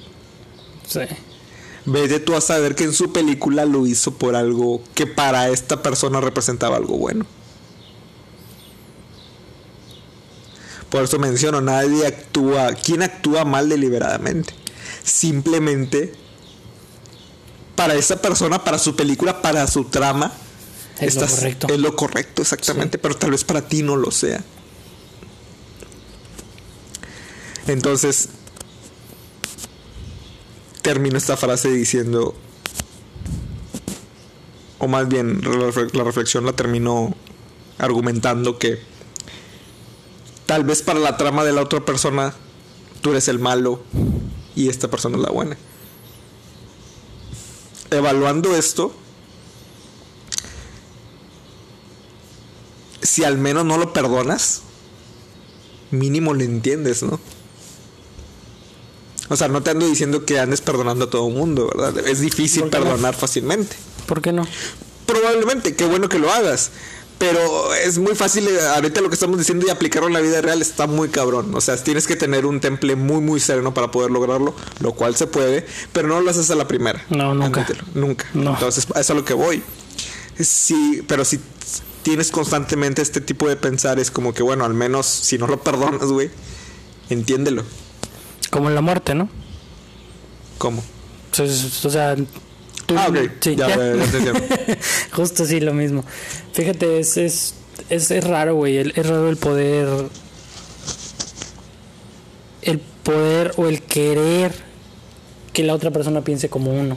[0.87, 1.01] Sí.
[1.85, 5.83] Vete tú a saber que en su película lo hizo por algo que para esta
[5.83, 7.27] persona representaba algo bueno.
[10.95, 14.55] Por eso menciono, nadie actúa, ¿quién actúa mal deliberadamente?
[15.03, 16.13] Simplemente
[17.75, 20.33] para esa persona, para su película, para su trama,
[21.01, 21.67] Es lo correcto.
[21.69, 24.45] Es lo correcto, exactamente, pero tal vez para ti no lo sea.
[27.67, 28.29] Entonces,
[30.81, 32.37] termino esta frase diciendo,
[34.79, 37.17] o más bien la reflexión la termino
[37.79, 38.94] argumentando que
[40.47, 42.35] tal vez para la trama de la otra persona
[43.01, 43.83] tú eres el malo
[44.57, 45.57] y esta persona es la buena.
[47.91, 48.93] Evaluando esto,
[53.03, 54.63] si al menos no lo perdonas,
[55.91, 57.21] mínimo lo entiendes, ¿no?
[59.29, 62.07] O sea, no te ando diciendo que andes perdonando a todo el mundo, ¿verdad?
[62.07, 63.77] Es difícil perdonar fácilmente.
[64.07, 64.47] ¿Por qué no?
[65.07, 66.71] Probablemente, qué bueno que lo hagas.
[67.31, 70.43] Pero es muy fácil, eh, ahorita lo que estamos diciendo y aplicarlo en la vida
[70.43, 71.55] real está muy cabrón.
[71.55, 75.17] O sea, tienes que tener un temple muy, muy sereno para poder lograrlo, lo cual
[75.17, 77.03] se puede, pero no lo haces a la primera.
[77.09, 77.63] No, nunca.
[77.63, 78.27] Admítelo, nunca.
[78.35, 78.53] No.
[78.53, 79.63] Entonces, eso es a lo que voy.
[80.39, 81.41] Sí, pero si
[82.03, 85.63] tienes constantemente este tipo de pensar, es como que, bueno, al menos si no lo
[85.63, 86.31] perdonas, güey,
[87.09, 87.65] entiéndelo.
[88.51, 89.31] Como en la muerte, ¿no?
[90.59, 90.85] ¿Cómo?
[91.31, 92.17] Entonces, o sea,
[92.97, 93.19] Ah, ok.
[93.41, 93.57] sí.
[93.57, 94.77] Ya, ya.
[95.13, 96.05] Justo sí, lo mismo.
[96.53, 97.55] Fíjate, es, es,
[97.91, 98.77] es, es raro, güey.
[98.79, 99.89] Es raro el poder.
[102.63, 104.53] El poder o el querer
[105.53, 106.97] que la otra persona piense como uno.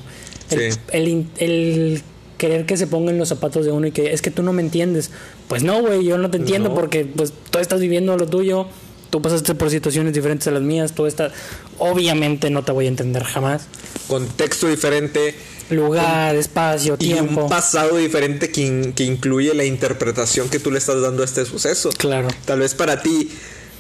[0.50, 1.28] El, Sí.
[1.40, 2.02] el,
[2.38, 4.54] querer que se ponga en los zapatos de uno y que es que tú no
[4.54, 5.10] me entiendes.
[5.48, 6.76] Pues no, güey, yo no te entiendo No.
[6.76, 8.68] porque pues tú estás viviendo lo tuyo.
[9.10, 10.92] Tú pasaste por situaciones diferentes a las mías.
[10.94, 11.32] Tú estás.
[11.80, 13.68] Obviamente no te voy a entender jamás.
[14.08, 15.34] Contexto diferente.
[15.70, 17.44] Lugar, espacio, Y tiempo.
[17.44, 21.26] un pasado diferente que, in- que incluye la interpretación que tú le estás dando a
[21.26, 21.90] este suceso.
[21.98, 22.28] Claro.
[22.46, 23.30] Tal vez para ti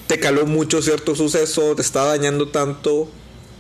[0.08, 3.10] te caló mucho cierto suceso, te está dañando tanto,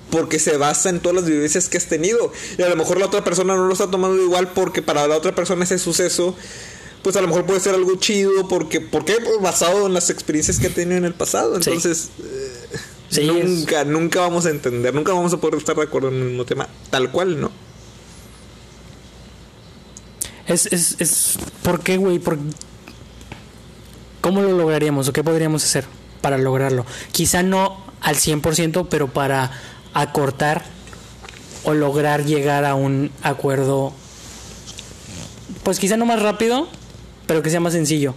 [0.09, 2.31] porque se basa en todas las vivencias que has tenido.
[2.57, 5.15] Y a lo mejor la otra persona no lo está tomando igual porque para la
[5.17, 6.35] otra persona ese suceso,
[7.03, 10.59] pues a lo mejor puede ser algo chido, porque, porque pues, basado en las experiencias
[10.59, 11.55] que ha tenido en el pasado.
[11.61, 11.69] Sí.
[11.69, 12.77] Entonces, eh,
[13.09, 16.15] Sí, es- nunca, nunca vamos a entender, nunca vamos a poder estar de acuerdo en
[16.15, 17.51] el mismo tema, tal cual, ¿no?
[20.47, 22.19] Es, es, es, ¿por qué, güey?
[22.19, 22.39] ¿Por-
[24.21, 25.85] ¿Cómo lo lograríamos o qué podríamos hacer
[26.21, 26.85] para lograrlo?
[27.11, 29.51] Quizá no al 100%, pero para
[29.93, 30.63] acortar
[31.63, 33.93] o lograr llegar a un acuerdo,
[35.63, 36.67] pues quizá no más rápido,
[37.25, 38.15] pero que sea más sencillo.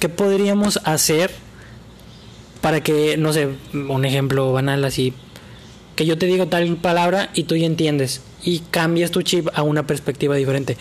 [0.00, 1.30] ¿Qué podríamos hacer
[2.60, 5.12] para que, no sé, un ejemplo banal así,
[5.96, 9.62] que yo te digo tal palabra y tú ya entiendes y cambias tu chip a
[9.62, 10.76] una perspectiva diferente?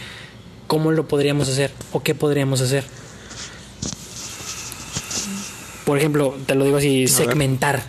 [0.73, 2.83] ¿Cómo lo podríamos hacer o qué podríamos hacer?
[5.85, 7.83] Por ejemplo, te lo digo así, segmentar.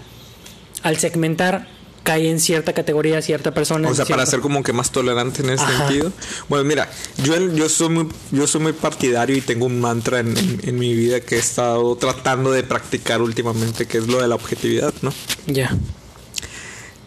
[0.83, 1.67] Al segmentar
[2.03, 3.89] cae en cierta categoría cierta persona.
[3.89, 5.89] O sea, para ser como que más tolerante en ese Ajá.
[5.89, 6.13] sentido.
[6.51, 6.91] Bueno, mira,
[7.23, 10.79] yo, yo soy muy, yo soy muy partidario y tengo un mantra en, en- en
[10.79, 14.93] mi vida que he estado tratando de practicar últimamente, que es lo de la objetividad,
[15.01, 15.11] ¿no?
[15.47, 15.75] Ya.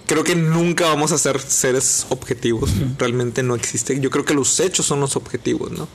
[0.08, 2.70] Creo que nunca vamos a ser seres objetivos.
[2.98, 4.00] Realmente no existe.
[4.00, 5.88] Yo creo que los hechos son los objetivos, ¿no?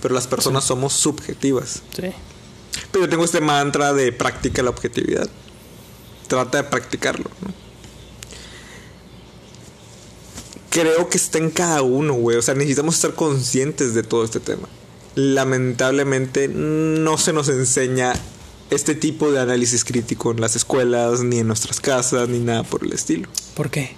[0.00, 1.82] Pero las personas somos subjetivas.
[1.94, 2.10] Sí.
[2.90, 5.28] Pero yo tengo este mantra de practica la objetividad.
[6.28, 7.52] Trata de practicarlo, ¿no?
[10.70, 12.38] Creo que está en cada uno, güey.
[12.38, 14.66] O sea, necesitamos estar conscientes de todo este tema.
[15.14, 18.14] Lamentablemente no se nos enseña
[18.70, 22.84] este tipo de análisis crítico en las escuelas, ni en nuestras casas, ni nada por
[22.84, 23.28] el estilo.
[23.54, 23.96] ¿Por qué?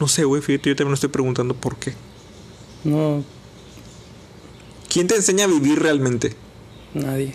[0.00, 1.94] No sé, güey, fíjate, yo también me estoy preguntando por qué.
[2.84, 3.24] No,
[4.92, 6.34] ¿Quién te enseña a vivir realmente?
[6.92, 7.34] nadie.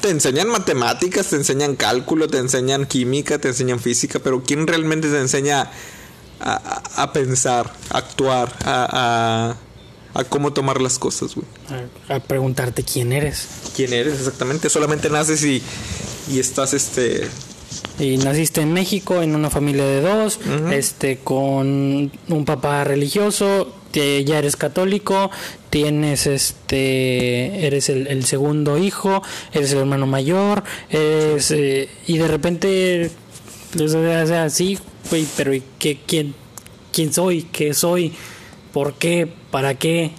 [0.00, 5.10] Te enseñan matemáticas, te enseñan cálculo, te enseñan química, te enseñan física, pero ¿quién realmente
[5.10, 5.70] te enseña
[6.40, 8.88] a, a- a pensar, a actuar, a,
[9.50, 9.56] a-
[10.14, 11.46] a cómo tomar las cosas, güey?
[12.08, 13.46] A, a preguntarte quién eres.
[13.76, 14.68] ¿Quién eres exactamente?
[14.68, 15.62] Solamente naces y,
[16.30, 17.28] y estás este...
[18.00, 20.40] Y naciste en México en una familia de dos,
[20.72, 25.30] este, con un papá religioso, te- ya eres católico,
[25.68, 32.26] tienes este, eres el, el segundo hijo, eres el hermano mayor, eres, eh, y de
[32.26, 33.10] repente,
[33.78, 34.78] o sea, sí,
[35.10, 36.34] güey, pero ¿y qué, quién,
[36.92, 37.42] quién soy?
[37.52, 38.14] ¿Qué soy?
[38.72, 39.32] ¿Por qué?
[39.50, 40.12] ¿Para qué?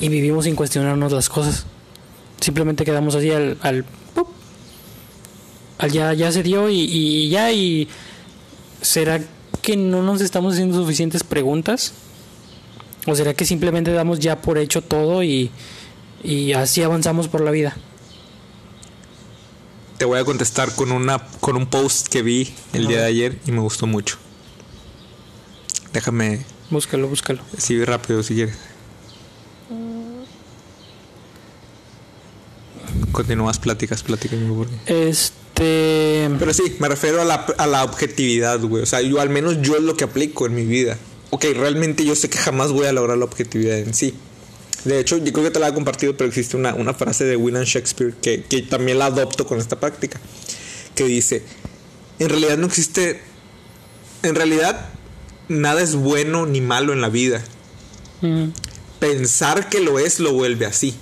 [0.00, 1.66] Y vivimos sin cuestionarnos las cosas.
[2.40, 3.84] Simplemente quedamos así al, al
[5.88, 7.88] ya, ya se dio y, y ya y
[8.82, 9.20] será
[9.62, 11.92] que no nos estamos haciendo suficientes preguntas
[13.06, 15.50] o será que simplemente damos ya por hecho todo y,
[16.22, 17.76] y así avanzamos por la vida
[19.98, 23.38] Te voy a contestar con, una, con un post que vi el día de ayer
[23.46, 24.16] y me gustó mucho.
[25.92, 28.56] Déjame búscalo búscalo decir rápido si quieres.
[33.12, 38.82] Continúas pláticas, platícame por este Pero sí, me refiero a la, a la objetividad, güey.
[38.82, 40.96] O sea, yo al menos yo es lo que aplico en mi vida.
[41.30, 44.14] Ok, realmente yo sé que jamás voy a lograr la objetividad en sí.
[44.84, 47.36] De hecho, yo creo que te la he compartido, pero existe una, una frase de
[47.36, 50.18] William Shakespeare que, que también la adopto con esta práctica.
[50.94, 51.42] Que dice,
[52.18, 53.20] en realidad no existe...
[54.22, 54.90] En realidad,
[55.50, 57.42] nada es bueno ni malo en la vida.
[58.22, 58.44] mm,
[59.00, 60.94] Pensar que lo es lo vuelve así.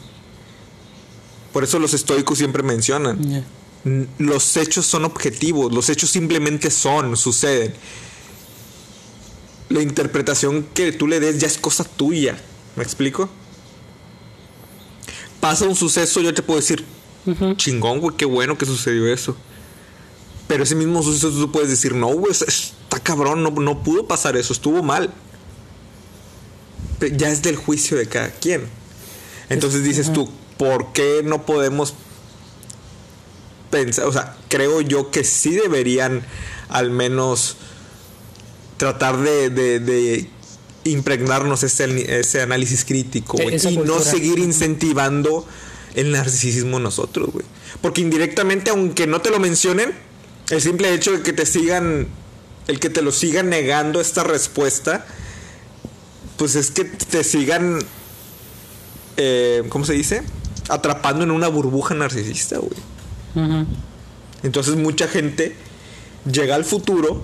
[1.53, 3.45] Por eso los estoicos siempre mencionan.
[4.19, 7.73] Los hechos son objetivos, los hechos simplemente son, suceden.
[9.69, 12.39] La interpretación que tú le des ya es cosa tuya.
[12.77, 13.29] ¿Me explico?
[15.41, 16.85] Pasa un suceso, yo te puedo decir,
[17.57, 19.37] chingón, güey, qué bueno que sucedió eso.
[20.49, 24.07] Pero ese mismo suceso tú puedes decir, no, güey, es- está cabrón, no, no pudo
[24.09, 25.13] pasar eso, estuvo mal.
[27.17, 28.63] Ya es del juicio de cada quien.
[29.51, 31.95] Entonces dices tú, ¿por qué no podemos
[33.71, 34.07] pensar?
[34.07, 36.25] O sea, creo yo que sí deberían
[36.69, 37.57] al menos
[38.79, 40.31] tratar de, de- de
[40.85, 45.47] impregnarnos ese, ese análisis crítico, Esa y no seguir incentivando
[45.95, 47.45] el narcisismo nosotros, güey.
[47.83, 49.93] Porque indirectamente, aunque no te lo mencionen,
[50.51, 52.09] el simple hecho de que te sigan,
[52.67, 55.07] el que te lo sigan negando esta respuesta,
[56.37, 57.79] pues es que te sigan,
[59.17, 60.23] eh, ¿cómo se dice?
[60.69, 63.67] Atrapando en una burbuja narcisista, güey.
[64.43, 65.55] Entonces mucha gente
[66.31, 67.23] llega al futuro,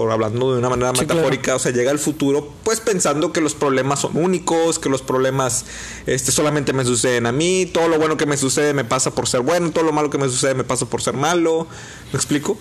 [0.00, 3.40] por hablando de una manera Sí, metafórica, o sea, llega al futuro pues pensando que
[3.40, 5.64] los problemas son únicos, que los problemas
[6.06, 9.28] este, solamente me suceden a mí, todo lo bueno que me sucede me pasa por
[9.28, 11.66] ser bueno, todo lo malo que me sucede me pasa por ser malo.
[12.12, 12.56] ¿Me explico?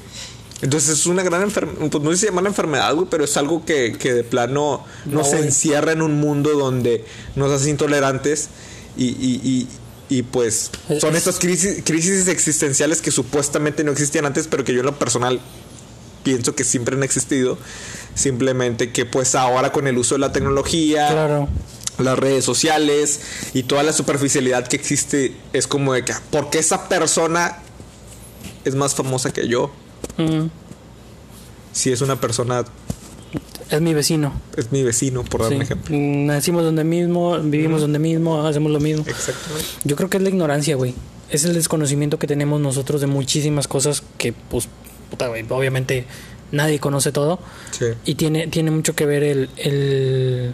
[0.61, 3.95] Entonces es una gran enfermedad, pues no sé si enfermedad, güey, pero es algo que,
[3.97, 7.05] que de plano No, nos encierra en un mundo donde
[7.37, 8.49] nos hace intolerantes
[8.97, 9.67] y, y, y,
[10.17, 14.65] y, pues Es- son es- estas crisis, crisis existenciales que supuestamente no existían antes, pero
[14.65, 15.39] que yo en lo personal
[16.23, 17.57] pienso que siempre han existido.
[18.15, 21.47] Simplemente que pues ahora con el uso de la tecnología, Claro.
[21.99, 23.21] las redes sociales
[23.53, 27.57] y toda la superficialidad que existe es como de que porque esa persona
[28.65, 29.71] es más famosa que yo.
[30.17, 30.49] Ujú.
[31.71, 32.65] Si es una persona,
[33.69, 34.33] Es mi vecino.
[34.57, 35.55] es mi vecino, por dar Sí.
[35.55, 35.95] un ejemplo.
[35.95, 39.03] Mm, Nacimos donde mismo, vivimos donde mismo, hacemos lo mismo.
[39.07, 39.65] Exactamente.
[39.83, 40.95] Yo creo que es la ignorancia, güey.
[41.29, 44.67] Es el desconocimiento que tenemos nosotros de muchísimas cosas que, pues,
[45.09, 46.05] puta, güey, obviamente
[46.51, 47.39] nadie conoce todo.
[47.71, 47.85] Sí.
[48.05, 50.53] Y tiene, tiene mucho que ver el, el,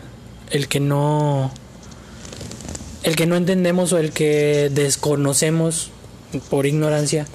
[0.52, 1.52] el que no.
[3.04, 5.92] El que no entendemos o el que desconocemos
[6.50, 7.28] por ignorancia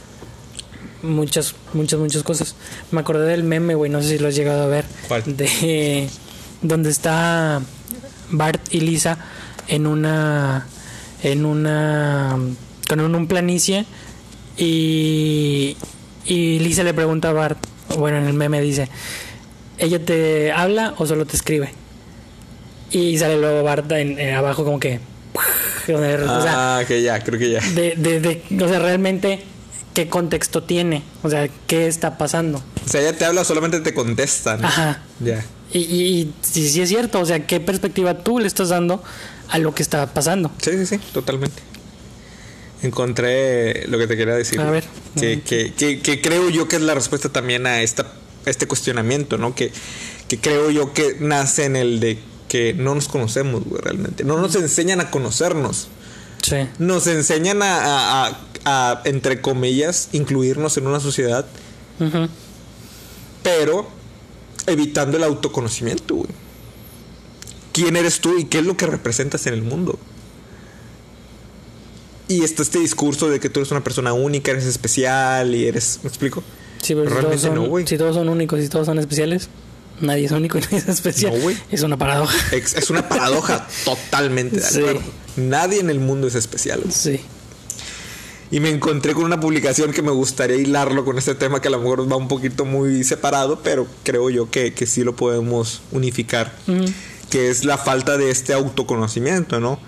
[1.02, 2.54] muchas, muchas, muchas cosas.
[2.90, 4.84] Me acordé del meme, güey, no sé si lo has llegado a ver.
[5.08, 5.22] ¿Cuál?
[5.36, 6.08] De
[6.62, 7.62] donde está
[8.30, 9.18] Bart y Lisa
[9.68, 10.66] en una.
[11.22, 12.38] En una.
[12.88, 13.86] Con un planicie.
[14.56, 15.76] Y.
[16.26, 17.58] Y Lisa le pregunta a Bart.
[17.98, 18.88] Bueno, en el meme dice:
[19.78, 21.72] ¿Ella te habla o solo te escribe?
[22.90, 25.00] Y sale luego Bart en, en abajo, como que.
[25.92, 27.60] o sea, Ah, que ya, creo que ya.
[27.60, 29.40] de, de, de- o sea, realmente,
[29.94, 31.02] ¿qué contexto tiene?
[31.22, 32.62] O sea, ¿qué está pasando?
[32.84, 34.64] O sea, ella te habla, solamente te contestan.
[34.64, 35.02] Ajá.
[35.20, 35.44] Ya.
[35.72, 39.02] Y, y, y sí, sí es cierto, o sea, ¿qué perspectiva tú le estás dando
[39.48, 40.50] a lo que está pasando?
[40.60, 41.62] Sí, sí, sí, totalmente.
[42.82, 44.60] Encontré lo que te quería decir.
[44.60, 44.84] A ver.
[45.18, 48.12] Que, que, que, que creo yo que es la respuesta también a esta,
[48.46, 49.54] este cuestionamiento, ¿no?
[49.54, 49.70] Que,
[50.28, 54.24] que creo yo que nace en el de que no nos conocemos, güey, realmente.
[54.24, 55.88] No nos enseñan a conocernos.
[56.42, 56.56] Sí.
[56.78, 61.46] Nos enseñan a, a- a- a, entre comillas, incluirnos en una sociedad,
[61.98, 62.28] Ujú.
[63.42, 63.88] pero
[64.66, 66.30] evitando el autoconocimiento, güey.
[67.72, 69.98] ¿Quién eres tú y qué es lo que representas en el mundo?
[72.30, 75.98] Y está este discurso de que tú eres una persona única, eres especial y eres...
[76.04, 76.44] ¿Me explico?
[76.80, 77.86] Sí, pero si todos, Realmente son, no, güey.
[77.88, 79.48] si todos son únicos y todos son especiales,
[80.00, 81.34] nadie es único y nadie es especial.
[81.36, 81.56] No, güey.
[81.72, 82.32] es una paradoja.
[82.54, 84.82] Es una paradoja totalmente Sí.
[85.36, 86.84] Nadie en el mundo es especial.
[86.90, 87.20] Sí.
[88.52, 91.72] Y me encontré con una publicación que me gustaría hilarlo con este tema que a
[91.72, 95.82] lo mejor va un poquito muy separado, pero creo yo que, que sí lo podemos
[95.90, 96.52] unificar.
[97.28, 99.78] Que es la falta de este autoconocimiento, ¿no?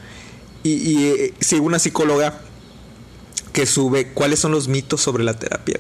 [0.63, 2.41] Y, y eh, una psicóloga
[3.53, 5.77] que sube cuáles son los mitos sobre la terapia,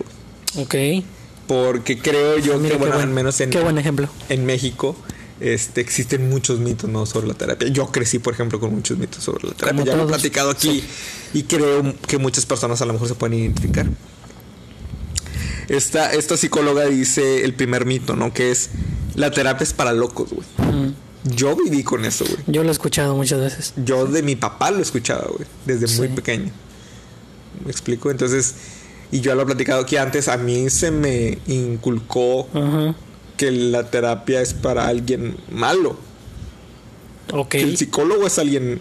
[0.54, 0.64] güey.
[0.64, 1.04] Ok.
[1.46, 4.08] Porque creo yo Mira, que, bueno, buen- al menos en, Qué buen ejemplo.
[4.28, 4.96] en México
[5.40, 7.04] este, existen muchos mitos ¿no?
[7.06, 7.68] sobre la terapia.
[7.68, 9.80] Yo crecí, por ejemplo, con muchos mitos sobre la terapia.
[9.80, 10.84] Como ya lo he platicado aquí
[11.34, 13.86] y creo que muchas personas a lo mejor se pueden identificar.
[15.68, 18.32] Esta, esta psicóloga dice el primer mito, ¿no?
[18.34, 18.70] Que es
[19.14, 20.46] la terapia es para locos, güey.
[21.24, 22.38] Yo viví con eso, güey.
[22.48, 23.74] Yo lo he escuchado muchas veces.
[23.76, 26.50] Yo de mi papá lo escuchaba, güey, desde muy pequeño.
[27.64, 28.10] ¿Me explico?
[28.10, 28.54] Entonces,
[29.12, 32.94] y yo lo he platicado aquí antes, a mí se me inculcó Ajá.
[33.36, 35.96] que la terapia es para alguien malo.
[37.32, 37.48] Ok.
[37.50, 38.80] Que el psicólogo es alguien.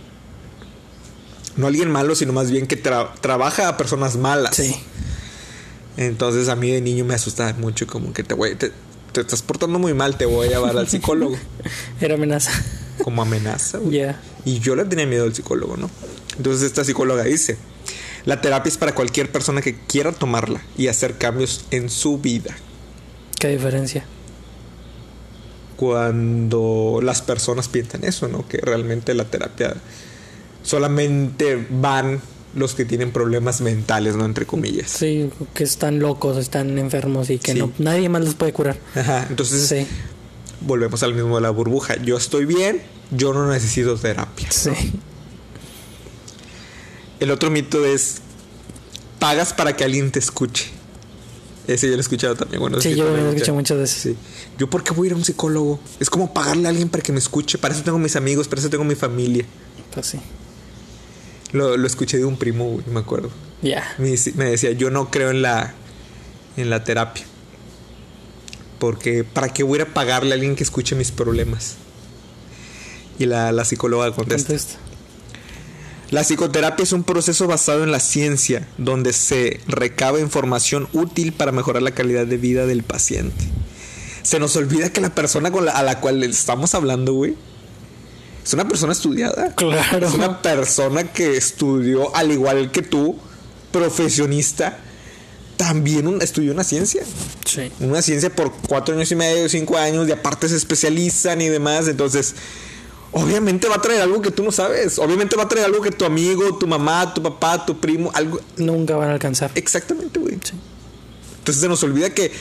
[1.57, 4.55] No alguien malo, sino más bien que tra- trabaja a personas malas.
[4.55, 4.73] Sí.
[5.97, 8.71] Entonces a mí de niño me asustaba mucho, como que te voy, te,
[9.11, 11.35] te estás portando muy mal, te voy a llevar al psicólogo.
[12.01, 12.51] Era amenaza.
[13.03, 13.77] como amenaza.
[13.79, 14.05] güey.
[14.45, 15.89] Y yo le tenía miedo al psicólogo, ¿no?
[16.37, 17.57] Entonces esta psicóloga dice,
[18.25, 22.55] la terapia es para cualquier persona que quiera tomarla y hacer cambios en su vida.
[23.39, 24.05] ¿Qué diferencia?
[25.75, 28.47] Cuando las personas piensan eso, ¿no?
[28.47, 29.75] Que realmente la terapia
[30.63, 32.21] solamente van
[32.53, 34.25] los que tienen problemas mentales, ¿no?
[34.25, 34.91] Entre comillas.
[34.91, 37.59] Sí, que están locos, están enfermos y que Sí.
[37.59, 38.77] no, nadie más los puede curar.
[38.95, 39.87] Ajá, entonces Sí.
[40.59, 41.95] volvemos al mismo de la burbuja.
[42.03, 42.81] Yo estoy bien,
[43.11, 44.51] yo no necesito terapia.
[44.51, 44.71] Sí.
[47.19, 48.17] El otro mito es,
[49.19, 50.65] pagas para que alguien te escuche.
[51.67, 52.59] Ese yo lo he escuchado también.
[52.59, 54.01] Bueno, Sí, yo también lo he he escuchado muchas veces.
[54.01, 54.15] Sí.
[54.57, 55.79] Yo, ¿por qué voy a ir a un psicólogo?
[55.99, 57.57] Es como pagarle a alguien para que me escuche.
[57.59, 59.45] Para eso tengo mis amigos, para eso tengo mi familia.
[59.93, 60.19] Pues sí.
[61.53, 63.29] Lo, lo escuché de un primo, güey, me acuerdo.
[63.61, 63.83] Ya.
[63.97, 65.73] Me, dice- me decía, yo no creo en la,
[66.57, 67.25] en la terapia.
[68.79, 71.75] Porque, ¿para qué voy a ir a pagarle a alguien que escuche mis problemas?
[73.19, 74.47] Y la, la psicóloga contesta.
[74.47, 74.79] Contesta.
[76.09, 81.51] La psicoterapia es un proceso basado en la ciencia, donde se recaba información útil para
[81.51, 83.45] mejorar la calidad de vida del paciente.
[84.23, 87.35] Se nos olvida que la persona con la- a la cual le estamos hablando, güey,
[88.43, 89.53] es una persona estudiada.
[89.55, 90.07] Claro.
[90.07, 93.17] Es una persona que estudió, al igual que tú,
[93.71, 94.77] profesionista,
[95.57, 97.03] también un- estudió una ciencia.
[97.45, 97.71] Sí.
[97.79, 101.87] Una ciencia por cuatro años y medio, cinco años, y aparte se especializan y demás.
[101.87, 102.33] Entonces,
[103.11, 104.97] obviamente va a traer algo que tú no sabes.
[104.97, 108.39] Obviamente va a traer algo que tu amigo, tu mamá, tu papá, tu primo, algo.
[108.57, 109.51] Nunca van a alcanzar.
[109.55, 110.33] Exactamente, güey.
[110.33, 112.31] Entonces se nos olvida que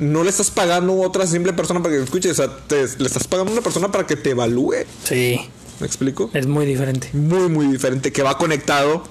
[0.00, 2.30] no le estás pagando a otra simple persona para que te escuche.
[2.30, 4.74] O sea, te- le estás pagando a una persona para que te evalúe.
[5.04, 5.40] Sí.
[5.78, 6.30] ¿Me explico?
[6.34, 7.08] Es muy diferente.
[7.12, 9.02] muy muy diferente que va conectado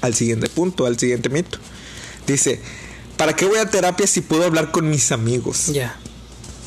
[0.00, 1.58] al siguiente punto, al siguiente mito.
[2.26, 2.60] Dice,
[3.16, 5.66] ¿para qué voy a terapia si puedo hablar con mis amigos?
[5.68, 5.96] Ya.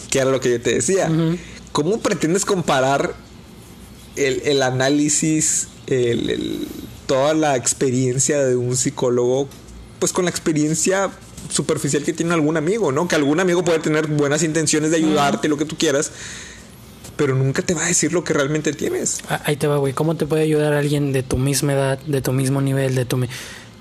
[0.10, 1.10] Que era lo que yo te decía.
[1.74, 3.16] ¿Cómo pretendes comparar
[4.16, 6.68] el, el análisis, el- el-
[7.06, 9.48] toda la experiencia de un psicólogo,
[10.00, 11.10] pues con la experiencia
[11.50, 13.08] superficial que tiene algún amigo, ¿no?
[13.08, 16.12] Que algún amigo puede tener buenas intenciones de ayudarte, lo que tú quieras,
[17.16, 19.20] pero nunca te va a decir lo que realmente tienes.
[19.30, 19.94] Ah, Ahí te va, güey.
[19.94, 23.20] ¿Cómo te puede ayudar alguien de tu misma edad, de tu mismo nivel, de tu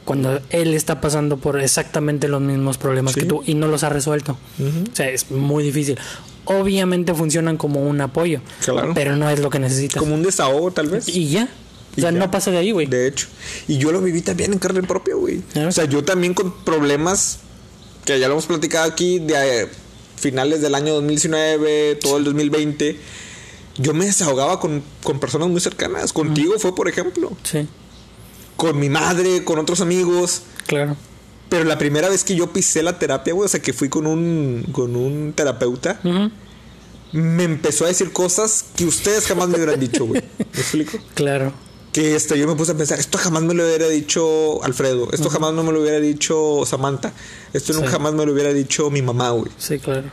[0.05, 3.21] cuando él está pasando por exactamente los mismos problemas Sí.
[3.21, 4.39] que tú y no los ha resuelto?
[4.61, 5.99] O sea, es muy difícil.
[6.45, 8.93] Obviamente funcionan como un apoyo, Claro.
[8.95, 9.99] pero no es lo que necesitas.
[10.01, 11.09] Como un desahogo, tal vez.
[11.09, 11.49] Y ya.
[11.97, 12.19] O sea, ya.
[12.19, 12.87] no pasa de ahí, güey.
[12.87, 13.27] De hecho.
[13.67, 15.43] Y yo lo viví también en carne propia, güey.
[15.67, 17.41] O sea, yo también con problemas
[18.07, 19.69] que ya lo hemos platicado aquí de eh,
[20.17, 22.99] finales del año 2019, todo el 2020.
[23.79, 26.13] Yo me desahogaba con, con personas muy cercanas.
[26.15, 27.37] Contigo fue, por ejemplo.
[27.43, 27.69] Sí,
[28.57, 30.43] Con mi madre, con otros amigos.
[30.67, 30.97] claro.
[31.49, 34.09] Pero la primera vez que yo pisé la terapia, güey, o sea, que fui con
[34.09, 36.01] un, con un terapeuta,
[37.13, 40.23] me empezó a decir cosas que ustedes jamás me hubieran dicho, güey.
[40.39, 40.99] ¿Me explico?
[41.15, 41.53] Claro.
[41.97, 45.31] Que este, yo me puse a pensar, esto jamás me lo hubiera dicho Alfredo, esto
[45.31, 47.15] jamás no me lo hubiera dicho Samantha,
[47.55, 49.51] esto nunca jamás me lo hubiera dicho mi mamá, güey.
[49.57, 50.11] Sí, claro.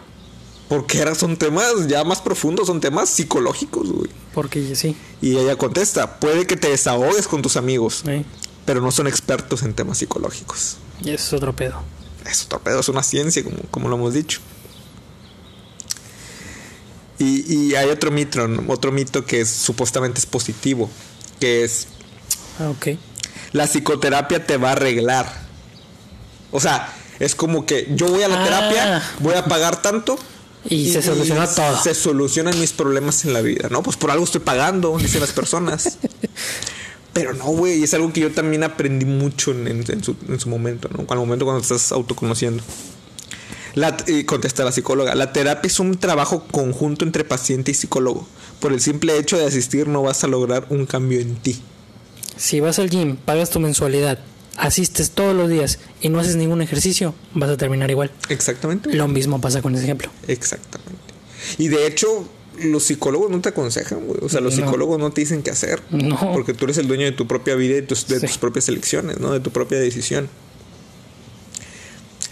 [0.69, 4.09] Porque eran, son temas ya más profundos, son temas psicológicos, güey.
[4.33, 4.95] Porque sí.
[5.21, 8.23] Y ella contesta, puede que te desahogues con tus amigos, ¿eh?
[8.65, 10.77] pero no son expertos en temas psicológicos.
[11.03, 11.83] Y eso es otro pedo.
[12.25, 14.39] Es otro pedo, es una ciencia, como, como lo hemos dicho.
[17.19, 20.89] Y, y hay otro mito, otro mito que es, supuestamente es positivo,
[21.43, 21.87] que es
[22.57, 22.97] Ah, ok.
[23.51, 25.29] la psicoterapia te va a arreglar.
[26.51, 28.43] O sea, es como que yo voy a la Ah.
[28.45, 30.17] terapia, voy a pagar tanto.
[30.69, 31.81] Y se soluciona todo.
[31.83, 33.83] Se solucionan mis problemas en la vida, ¿no?
[33.83, 35.97] Pues por algo estoy pagando, dicen las personas.
[37.11, 40.39] Pero no, güey, es algo que yo también aprendí mucho en, en- en su, en
[40.39, 41.05] su momento, ¿no?
[41.09, 42.63] Al momento cuando estás autoconociendo.
[43.75, 48.25] La, y contesta la psicóloga, la terapia es un trabajo conjunto entre paciente y psicólogo.
[48.63, 51.61] Por el simple hecho de asistir no vas a lograr un cambio en ti.
[52.37, 54.19] Si vas al gym, pagas tu mensualidad,
[54.55, 58.09] asistes todos los días y no haces ningún ejercicio, vas a terminar igual.
[58.29, 58.93] Exactamente.
[58.93, 60.09] Lo mismo pasa con ese ejemplo.
[60.29, 60.95] Exactamente.
[61.57, 62.25] Y de hecho,
[62.63, 64.19] los psicólogos no te aconsejan, güey.
[64.23, 64.63] O sea, los No.
[64.63, 65.81] psicólogos no te dicen qué hacer.
[65.91, 66.17] No.
[66.31, 68.27] Porque tú eres el dueño de tu propia vida y de tus, de Sí.
[68.27, 69.33] tus propias elecciones, ¿no?
[69.33, 70.29] De tu propia decisión.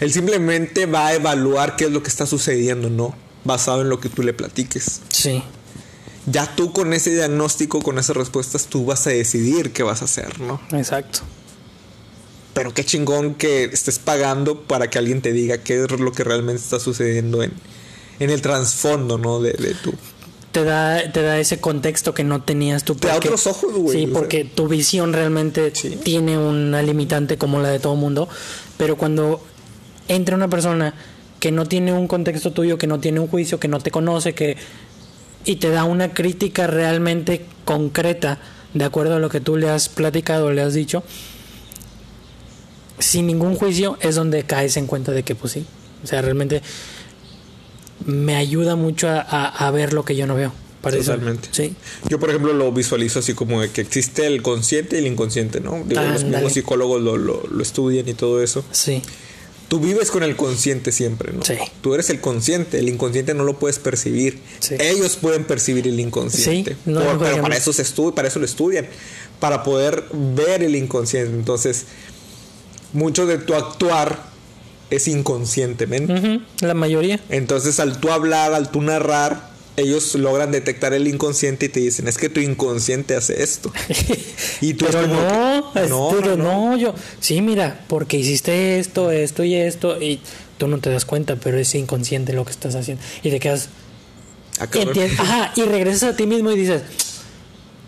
[0.00, 3.14] Él simplemente va a evaluar qué es lo que está sucediendo, ¿no?
[3.44, 5.02] Basado en lo que tú le platiques.
[5.10, 5.42] Sí,
[6.26, 10.04] Ya tú con ese diagnóstico, con esas respuestas, tú vas a decidir qué vas a
[10.04, 10.60] hacer, ¿no?
[10.72, 11.20] exacto.
[12.54, 16.22] Pero qué chingón que estés pagando para que alguien te diga qué es lo que
[16.22, 17.52] realmente está sucediendo en,
[18.20, 19.40] en el trasfondo, ¿no?
[19.40, 19.94] De, de tu,
[20.52, 22.94] Te da, te da ese contexto que no tenías tú.
[22.94, 24.12] Te da otros ojos, güey, Sí, sea.
[24.12, 25.98] porque tu visión realmente Sí.
[26.04, 28.28] tiene una limitante como la de todo mundo.
[28.76, 29.42] Pero cuando
[30.08, 30.94] entra una persona
[31.40, 34.34] que no tiene un contexto tuyo, que no tiene un juicio, que no te conoce,
[34.34, 34.58] que
[35.44, 38.38] y te da una crítica realmente concreta
[38.74, 41.02] de acuerdo a lo que tú le has platicado, le has dicho,
[42.98, 45.64] sin ningún juicio es donde caes en cuenta de que pues sí,
[46.04, 46.62] o sea, realmente
[48.06, 50.52] me ayuda mucho a, a- a ver lo que yo no veo.
[50.80, 51.12] Para eso.
[51.12, 51.48] Totalmente.
[51.52, 51.76] Sí.
[52.08, 55.60] Yo, por ejemplo, lo visualizo así como de que existe el consciente y el inconsciente,
[55.60, 55.80] ¿no?
[55.86, 58.64] Digo, los mismos psicólogos lo, lo- lo estudian y todo eso.
[58.72, 59.00] Sí.
[59.68, 61.42] Tú vives con el consciente siempre, ¿no?
[61.44, 61.54] Sí.
[61.80, 64.38] Tú eres el consciente, el inconsciente no lo puedes percibir.
[64.58, 64.74] Sí.
[64.78, 66.72] Ellos pueden percibir el inconsciente.
[66.72, 67.82] Sí, no, Por- pero para eso se
[68.14, 68.86] para eso lo estudian,
[69.40, 71.32] para poder ver el inconsciente.
[71.34, 71.86] Entonces,
[72.92, 74.24] mucho de tu actuar
[74.90, 76.40] es inconscientemente.
[76.60, 77.18] La mayoría.
[77.30, 82.06] Entonces, al tú hablar, al tú narrar, ellos logran detectar el inconsciente y te dicen,
[82.08, 83.72] es que tu inconsciente hace esto.
[84.60, 86.94] Y tú Pero como no, que, es- pero no, yo.
[87.20, 90.20] Sí, mira, porque hiciste esto, esto y esto, y
[90.58, 93.02] tú no te das cuenta, pero es inconsciente lo que estás haciendo.
[93.22, 93.68] Y te quedas.
[94.60, 96.82] Ah, entiendes- Ajá, y regresas a ti mismo y dices: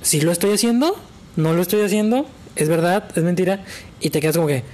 [0.03, 0.97] ¿Sí lo estoy haciendo?
[1.37, 2.27] ¿No lo estoy haciendo?
[2.57, 3.05] ¿Es verdad?
[3.15, 3.65] ¿Es mentira?
[4.01, 4.65] Y te quedas como que: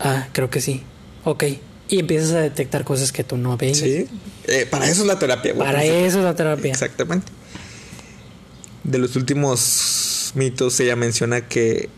[0.00, 0.82] Ah, creo que sí.
[1.24, 1.44] Ok.
[1.92, 3.78] Y empiezas a detectar cosas que tú no ves.
[3.78, 4.06] Sí.
[4.44, 5.66] Eh, para eso es la terapia, güey.
[5.66, 6.72] Para eso es la terapia.
[6.72, 7.30] Exactamente.
[8.82, 11.90] De los últimos mitos, ella menciona que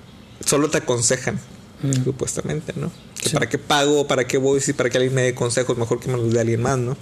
[0.45, 1.39] solo te aconsejan,
[1.83, 2.03] Mm.
[2.05, 2.91] supuestamente, ¿no?
[3.21, 3.35] Que Sí.
[3.35, 6.09] para qué pago, para qué voy, si para que alguien me dé consejos, mejor que
[6.11, 6.97] me los dé alguien más, ¿no?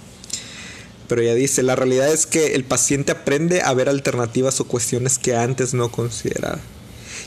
[1.07, 5.17] Pero ella dice, la realidad es que el paciente aprende a ver alternativas o cuestiones
[5.17, 6.59] que antes no consideraba.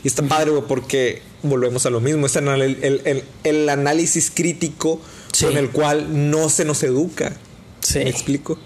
[0.03, 4.31] Y está padre, güey, porque volvemos a lo mismo, es el, el- el- el análisis
[4.33, 5.01] crítico
[5.33, 5.45] Sí.
[5.45, 7.33] con el cual no se nos educa.
[7.81, 7.99] Sí.
[7.99, 8.57] ¿Me explico?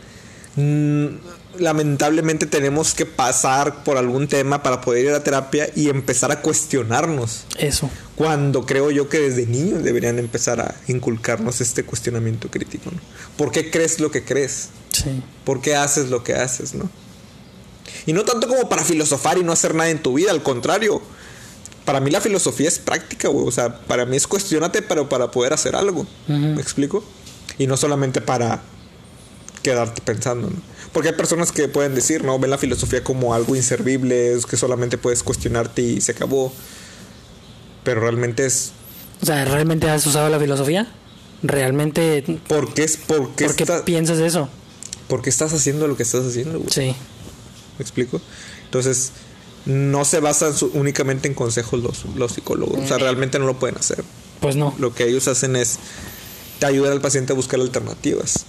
[0.56, 1.06] Mm,
[1.60, 6.42] lamentablemente tenemos que pasar por algún tema para poder ir a terapia y empezar a
[6.42, 7.46] cuestionarnos.
[7.58, 7.90] Eso.
[8.16, 12.90] Cuando creo yo que desde niños deberían empezar a inculcarnos este cuestionamiento crítico.
[12.92, 13.00] ¿no?
[13.38, 14.70] ¿Por qué crees lo que crees?
[14.92, 15.22] Sí.
[15.46, 16.74] ¿Por qué haces lo que haces?
[16.74, 16.90] ¿no?
[18.06, 21.02] Y no tanto como para filosofar y no hacer nada en tu vida, al contrario.
[21.86, 23.48] Para mí la filosofía es práctica, güey.
[23.48, 26.06] O sea, para mí es cuestionate, pero para poder hacer algo.
[26.28, 27.04] ¿Me explico?
[27.58, 28.62] Y no solamente para
[29.64, 30.56] quedarte pensando, ¿no?
[30.94, 32.38] Porque hay personas que pueden decir, ¿no?
[32.40, 36.52] Ven la filosofía como algo inservible, es que solamente puedes cuestionarte y se acabó.
[37.84, 38.72] Pero realmente es.
[39.22, 40.92] O sea, ¿realmente has usado la filosofía?
[41.44, 44.48] ¿Realmente ¿Por qué, es, por qué, ¿Por qué está- piensas eso?
[45.08, 46.70] por qué estás haciendo lo que estás haciendo, güey?
[46.72, 46.96] Sí.
[47.78, 48.22] ¿Me explico?
[48.66, 49.12] Entonces,
[49.66, 52.80] no se basan su- únicamente en consejos los, los psicólogos.
[52.80, 54.04] O sea, realmente no lo pueden hacer.
[54.40, 54.74] Pues no.
[54.80, 55.78] Lo que ellos hacen es
[56.60, 58.46] te ayudar al paciente a buscar alternativas.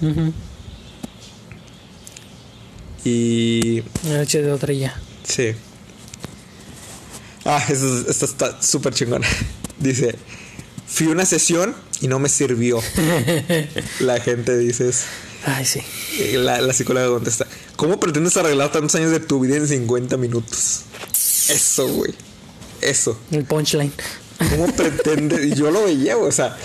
[3.04, 5.00] Y Noche de otra y ya.
[5.24, 5.52] Sí.
[7.44, 9.26] Ah, esta está súper chingona.
[9.80, 10.14] Dice,
[10.86, 12.80] fui a una sesión y no me sirvió.
[14.00, 15.04] La gente dice, eso.
[15.44, 15.80] Ay, sí.
[16.20, 17.48] Eh, la, la psicóloga contesta,
[17.82, 20.82] ¿cómo pretendes arreglar tantos años de tu vida en 50 minutos?
[21.48, 22.14] Eso, güey.
[22.80, 23.18] Eso.
[23.32, 23.92] El punchline.
[24.50, 25.44] ¿Cómo pretendes?
[25.46, 26.56] Y yo lo veía, o sea,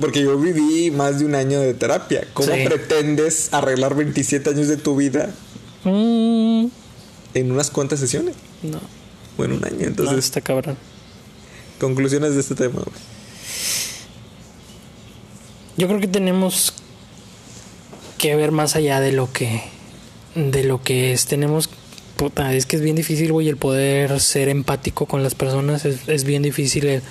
[0.00, 2.26] porque yo viví más de un año de terapia.
[2.32, 2.64] ¿Cómo Sí.
[2.64, 5.34] pretendes arreglar 27 años de tu vida
[5.84, 6.68] Mm,
[7.34, 8.34] en unas cuantas sesiones?
[8.62, 8.80] no,
[9.36, 9.76] O en un año.
[9.80, 10.78] no, Entonces, está cabrón.
[11.78, 12.96] conclusiones de este tema, güey.
[15.76, 16.72] Yo creo que tenemos
[18.16, 19.62] que ver más allá de lo que
[20.36, 21.26] de lo que es.
[21.26, 21.68] Tenemos
[22.16, 26.08] puta, es que es bien difícil, güey, el poder ser empático con las personas, es,
[26.08, 27.02] es bien difícil el,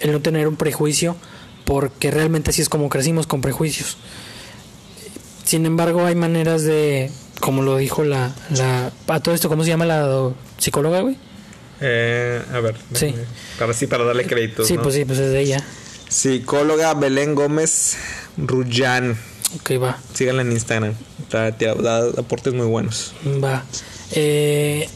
[0.00, 1.16] el no tener un prejuicio,
[1.64, 3.98] porque realmente así es como crecimos con prejuicios.
[5.44, 7.10] Sin embargo, hay maneras de,
[7.40, 11.16] como lo dijo la, la a todo esto, ¿cómo se llama la do- psicóloga, güey?
[11.80, 12.76] Eh, a ver.
[12.94, 13.14] Sí.
[13.58, 14.66] Para sí, para darle créditos.
[14.66, 14.82] Sí, ¿no?
[14.82, 15.62] pues sí, pues es de ella.
[16.08, 17.96] Psicóloga Belén Gómez
[18.38, 19.18] Rullán.
[19.60, 19.98] Ok, va.
[20.14, 20.94] Síganla en Instagram.
[21.30, 23.12] Te- da aportes muy buenos.
[23.42, 23.64] Va.
[24.12, 24.88] Eh,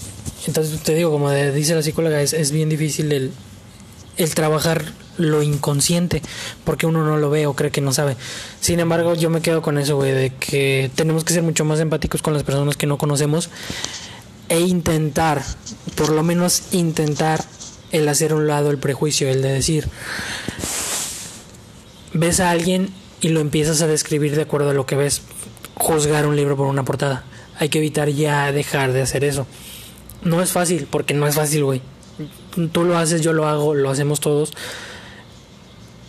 [0.47, 3.33] entonces te digo, como dice la psicóloga, es, es bien difícil el,
[4.17, 4.85] el trabajar
[5.19, 6.23] lo inconsciente,
[6.65, 8.17] porque uno no lo ve o cree que no sabe.
[8.61, 11.79] Sin embargo, yo me quedo con eso, güey, de que tenemos que ser mucho más
[11.81, 13.51] empáticos con las personas que no conocemos
[14.49, 15.43] e intentar,
[15.95, 17.45] por lo menos intentar
[17.93, 19.89] el hacer a un lado el prejuicio, el de decir,
[22.13, 25.23] ves a alguien y lo empiezas a describir de acuerdo a lo que ves,
[25.81, 27.25] juzgar un libro por una portada.
[27.59, 29.47] Hay que evitar ya dejar de hacer eso.
[30.23, 31.83] No es fácil, porque no es fácil, güey.
[32.73, 34.53] Tú lo haces, yo lo hago, lo hacemos todos.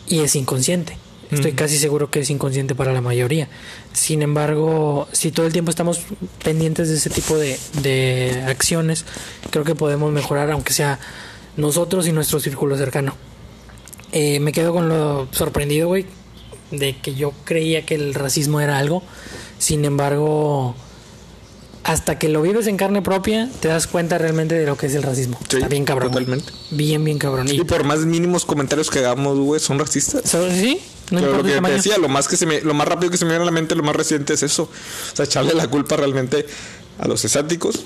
[0.07, 0.97] Y es inconsciente.
[1.31, 3.47] Estoy casi seguro que es inconsciente para la mayoría.
[3.93, 6.01] Sin embargo, si todo el tiempo estamos
[6.43, 9.05] pendientes de ese tipo de, de acciones,
[9.49, 10.99] creo que podemos mejorar, aunque sea
[11.55, 13.15] nosotros y nuestro círculo cercano.
[14.11, 16.05] Eh, me quedo con lo sorprendido, güey,
[16.71, 19.03] de que yo creía que el racismo era algo.
[19.59, 20.75] Sin embargo,
[21.83, 24.95] hasta que lo vives en carne propia, te das cuenta realmente de lo que es
[24.95, 25.39] el racismo.
[25.49, 26.11] Sí, Está bien cabrón.
[26.11, 26.51] totalmente.
[26.71, 27.47] Bien, bien cabrón.
[27.47, 30.23] Y, Y por más mínimos comentarios que hagamos, güey, son racistas.
[30.29, 30.79] Sí,
[31.11, 33.17] no Pero lo que te decía, lo más que se me, lo más rápido que
[33.17, 34.63] se me viene a la mente, lo más reciente es eso.
[34.63, 36.45] O sea, echarle la culpa realmente
[36.99, 37.83] a los asiáticos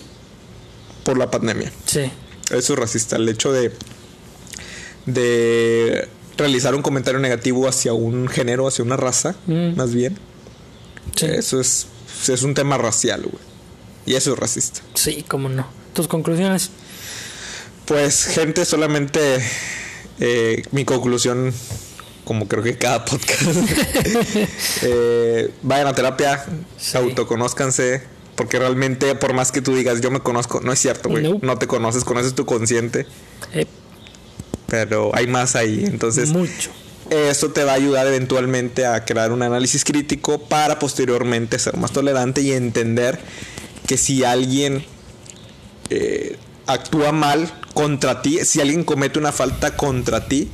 [1.04, 1.72] por la pandemia.
[1.86, 2.12] Sí,
[2.52, 3.16] Eso es racista.
[3.16, 3.72] El hecho de
[5.06, 6.08] de
[6.38, 9.76] realizar un comentario negativo hacia un género, hacia una raza, Mm.
[9.76, 10.18] más bien.
[11.16, 11.26] sí.
[11.28, 11.88] Eso es
[12.30, 13.44] es un tema racial, güey.
[14.06, 14.82] Y eso es racista.
[14.94, 15.68] Sí, cómo no.
[15.94, 16.70] Tus conclusiones.
[17.86, 19.40] Pues, gente, solamente
[20.20, 21.54] eh, mi conclusión
[22.24, 23.42] como creo que cada podcast.
[24.82, 26.46] Eh, vayan a terapia,
[26.78, 26.98] Sí.
[26.98, 28.02] autoconózcanse,
[28.36, 31.24] porque realmente, por más que tú digas, yo me conozco, no es cierto, güey.
[31.24, 31.46] Nope.
[31.46, 33.06] No te conoces, conoces tu consciente,
[33.54, 33.66] Eh,
[34.68, 35.84] pero hay más ahí.
[35.86, 36.72] Entonces, mucho.
[37.10, 41.92] esto te va a ayudar eventualmente a crear un análisis crítico para posteriormente ser más
[41.92, 43.20] tolerante y entender
[43.88, 44.84] que si alguien
[45.90, 46.38] eh,
[46.68, 50.50] actúa mal contra ti, si alguien comete una falta contra ti,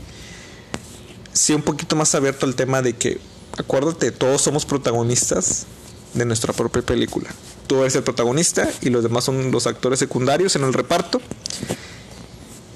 [1.34, 3.20] sea un poquito más abierto al tema de que,
[3.58, 5.66] acuérdate, todos somos protagonistas
[6.14, 7.30] de nuestra propia película.
[7.68, 11.22] Tú eres el protagonista y los demás son los actores secundarios en el reparto.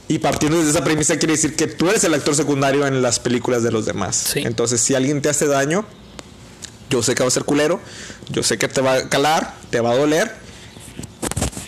[0.07, 3.19] Y partiendo de esa premisa quiere decir que tú eres el actor secundario en las
[3.19, 4.15] películas de los demás.
[4.15, 4.41] Sí.
[4.45, 5.85] Entonces, si alguien te hace daño,
[6.89, 7.79] yo sé que va a ser culero,
[8.29, 10.31] yo sé que te va a calar, te va a doler,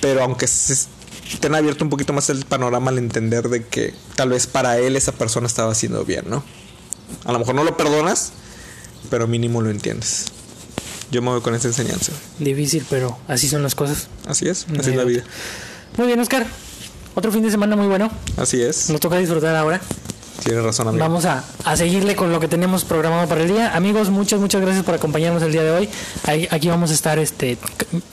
[0.01, 4.45] pero aunque estén abierto un poquito más el panorama al entender de que tal vez
[4.45, 6.43] para él esa persona estaba haciendo bien, ¿no?
[7.25, 8.33] A lo mejor no lo perdonas,
[9.09, 10.25] pero mínimo lo entiendes.
[11.09, 12.11] Yo me voy con esa enseñanza.
[12.37, 14.07] Difícil, pero así son las cosas.
[14.25, 15.23] Así es, No así hay es la vida.
[15.97, 16.45] Muy bien, Oscar.
[17.17, 18.11] Otro fin de semana muy bueno.
[18.37, 18.91] Así es.
[18.91, 19.81] Nos toca disfrutar ahora.
[20.43, 21.03] Tienes razón, amigo.
[21.03, 23.75] Vamos a, a seguirle con lo que tenemos programado para el día.
[23.75, 25.89] Amigos, muchas, muchas gracias por acompañarnos el día de hoy.
[26.51, 27.57] Aquí vamos a estar, este,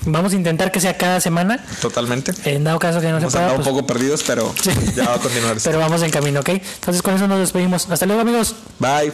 [0.06, 1.62] vamos a intentar que sea cada semana.
[1.82, 2.32] Totalmente.
[2.46, 4.54] En dado caso que no se Hemos pueda, andado un pues, poco perdidos, pero
[4.96, 5.58] ya va a continuar.
[5.62, 6.48] pero vamos en camino, ¿ok?
[6.48, 7.86] Entonces con eso nos despedimos.
[7.90, 8.54] Hasta luego, amigos.
[8.78, 9.12] Bye.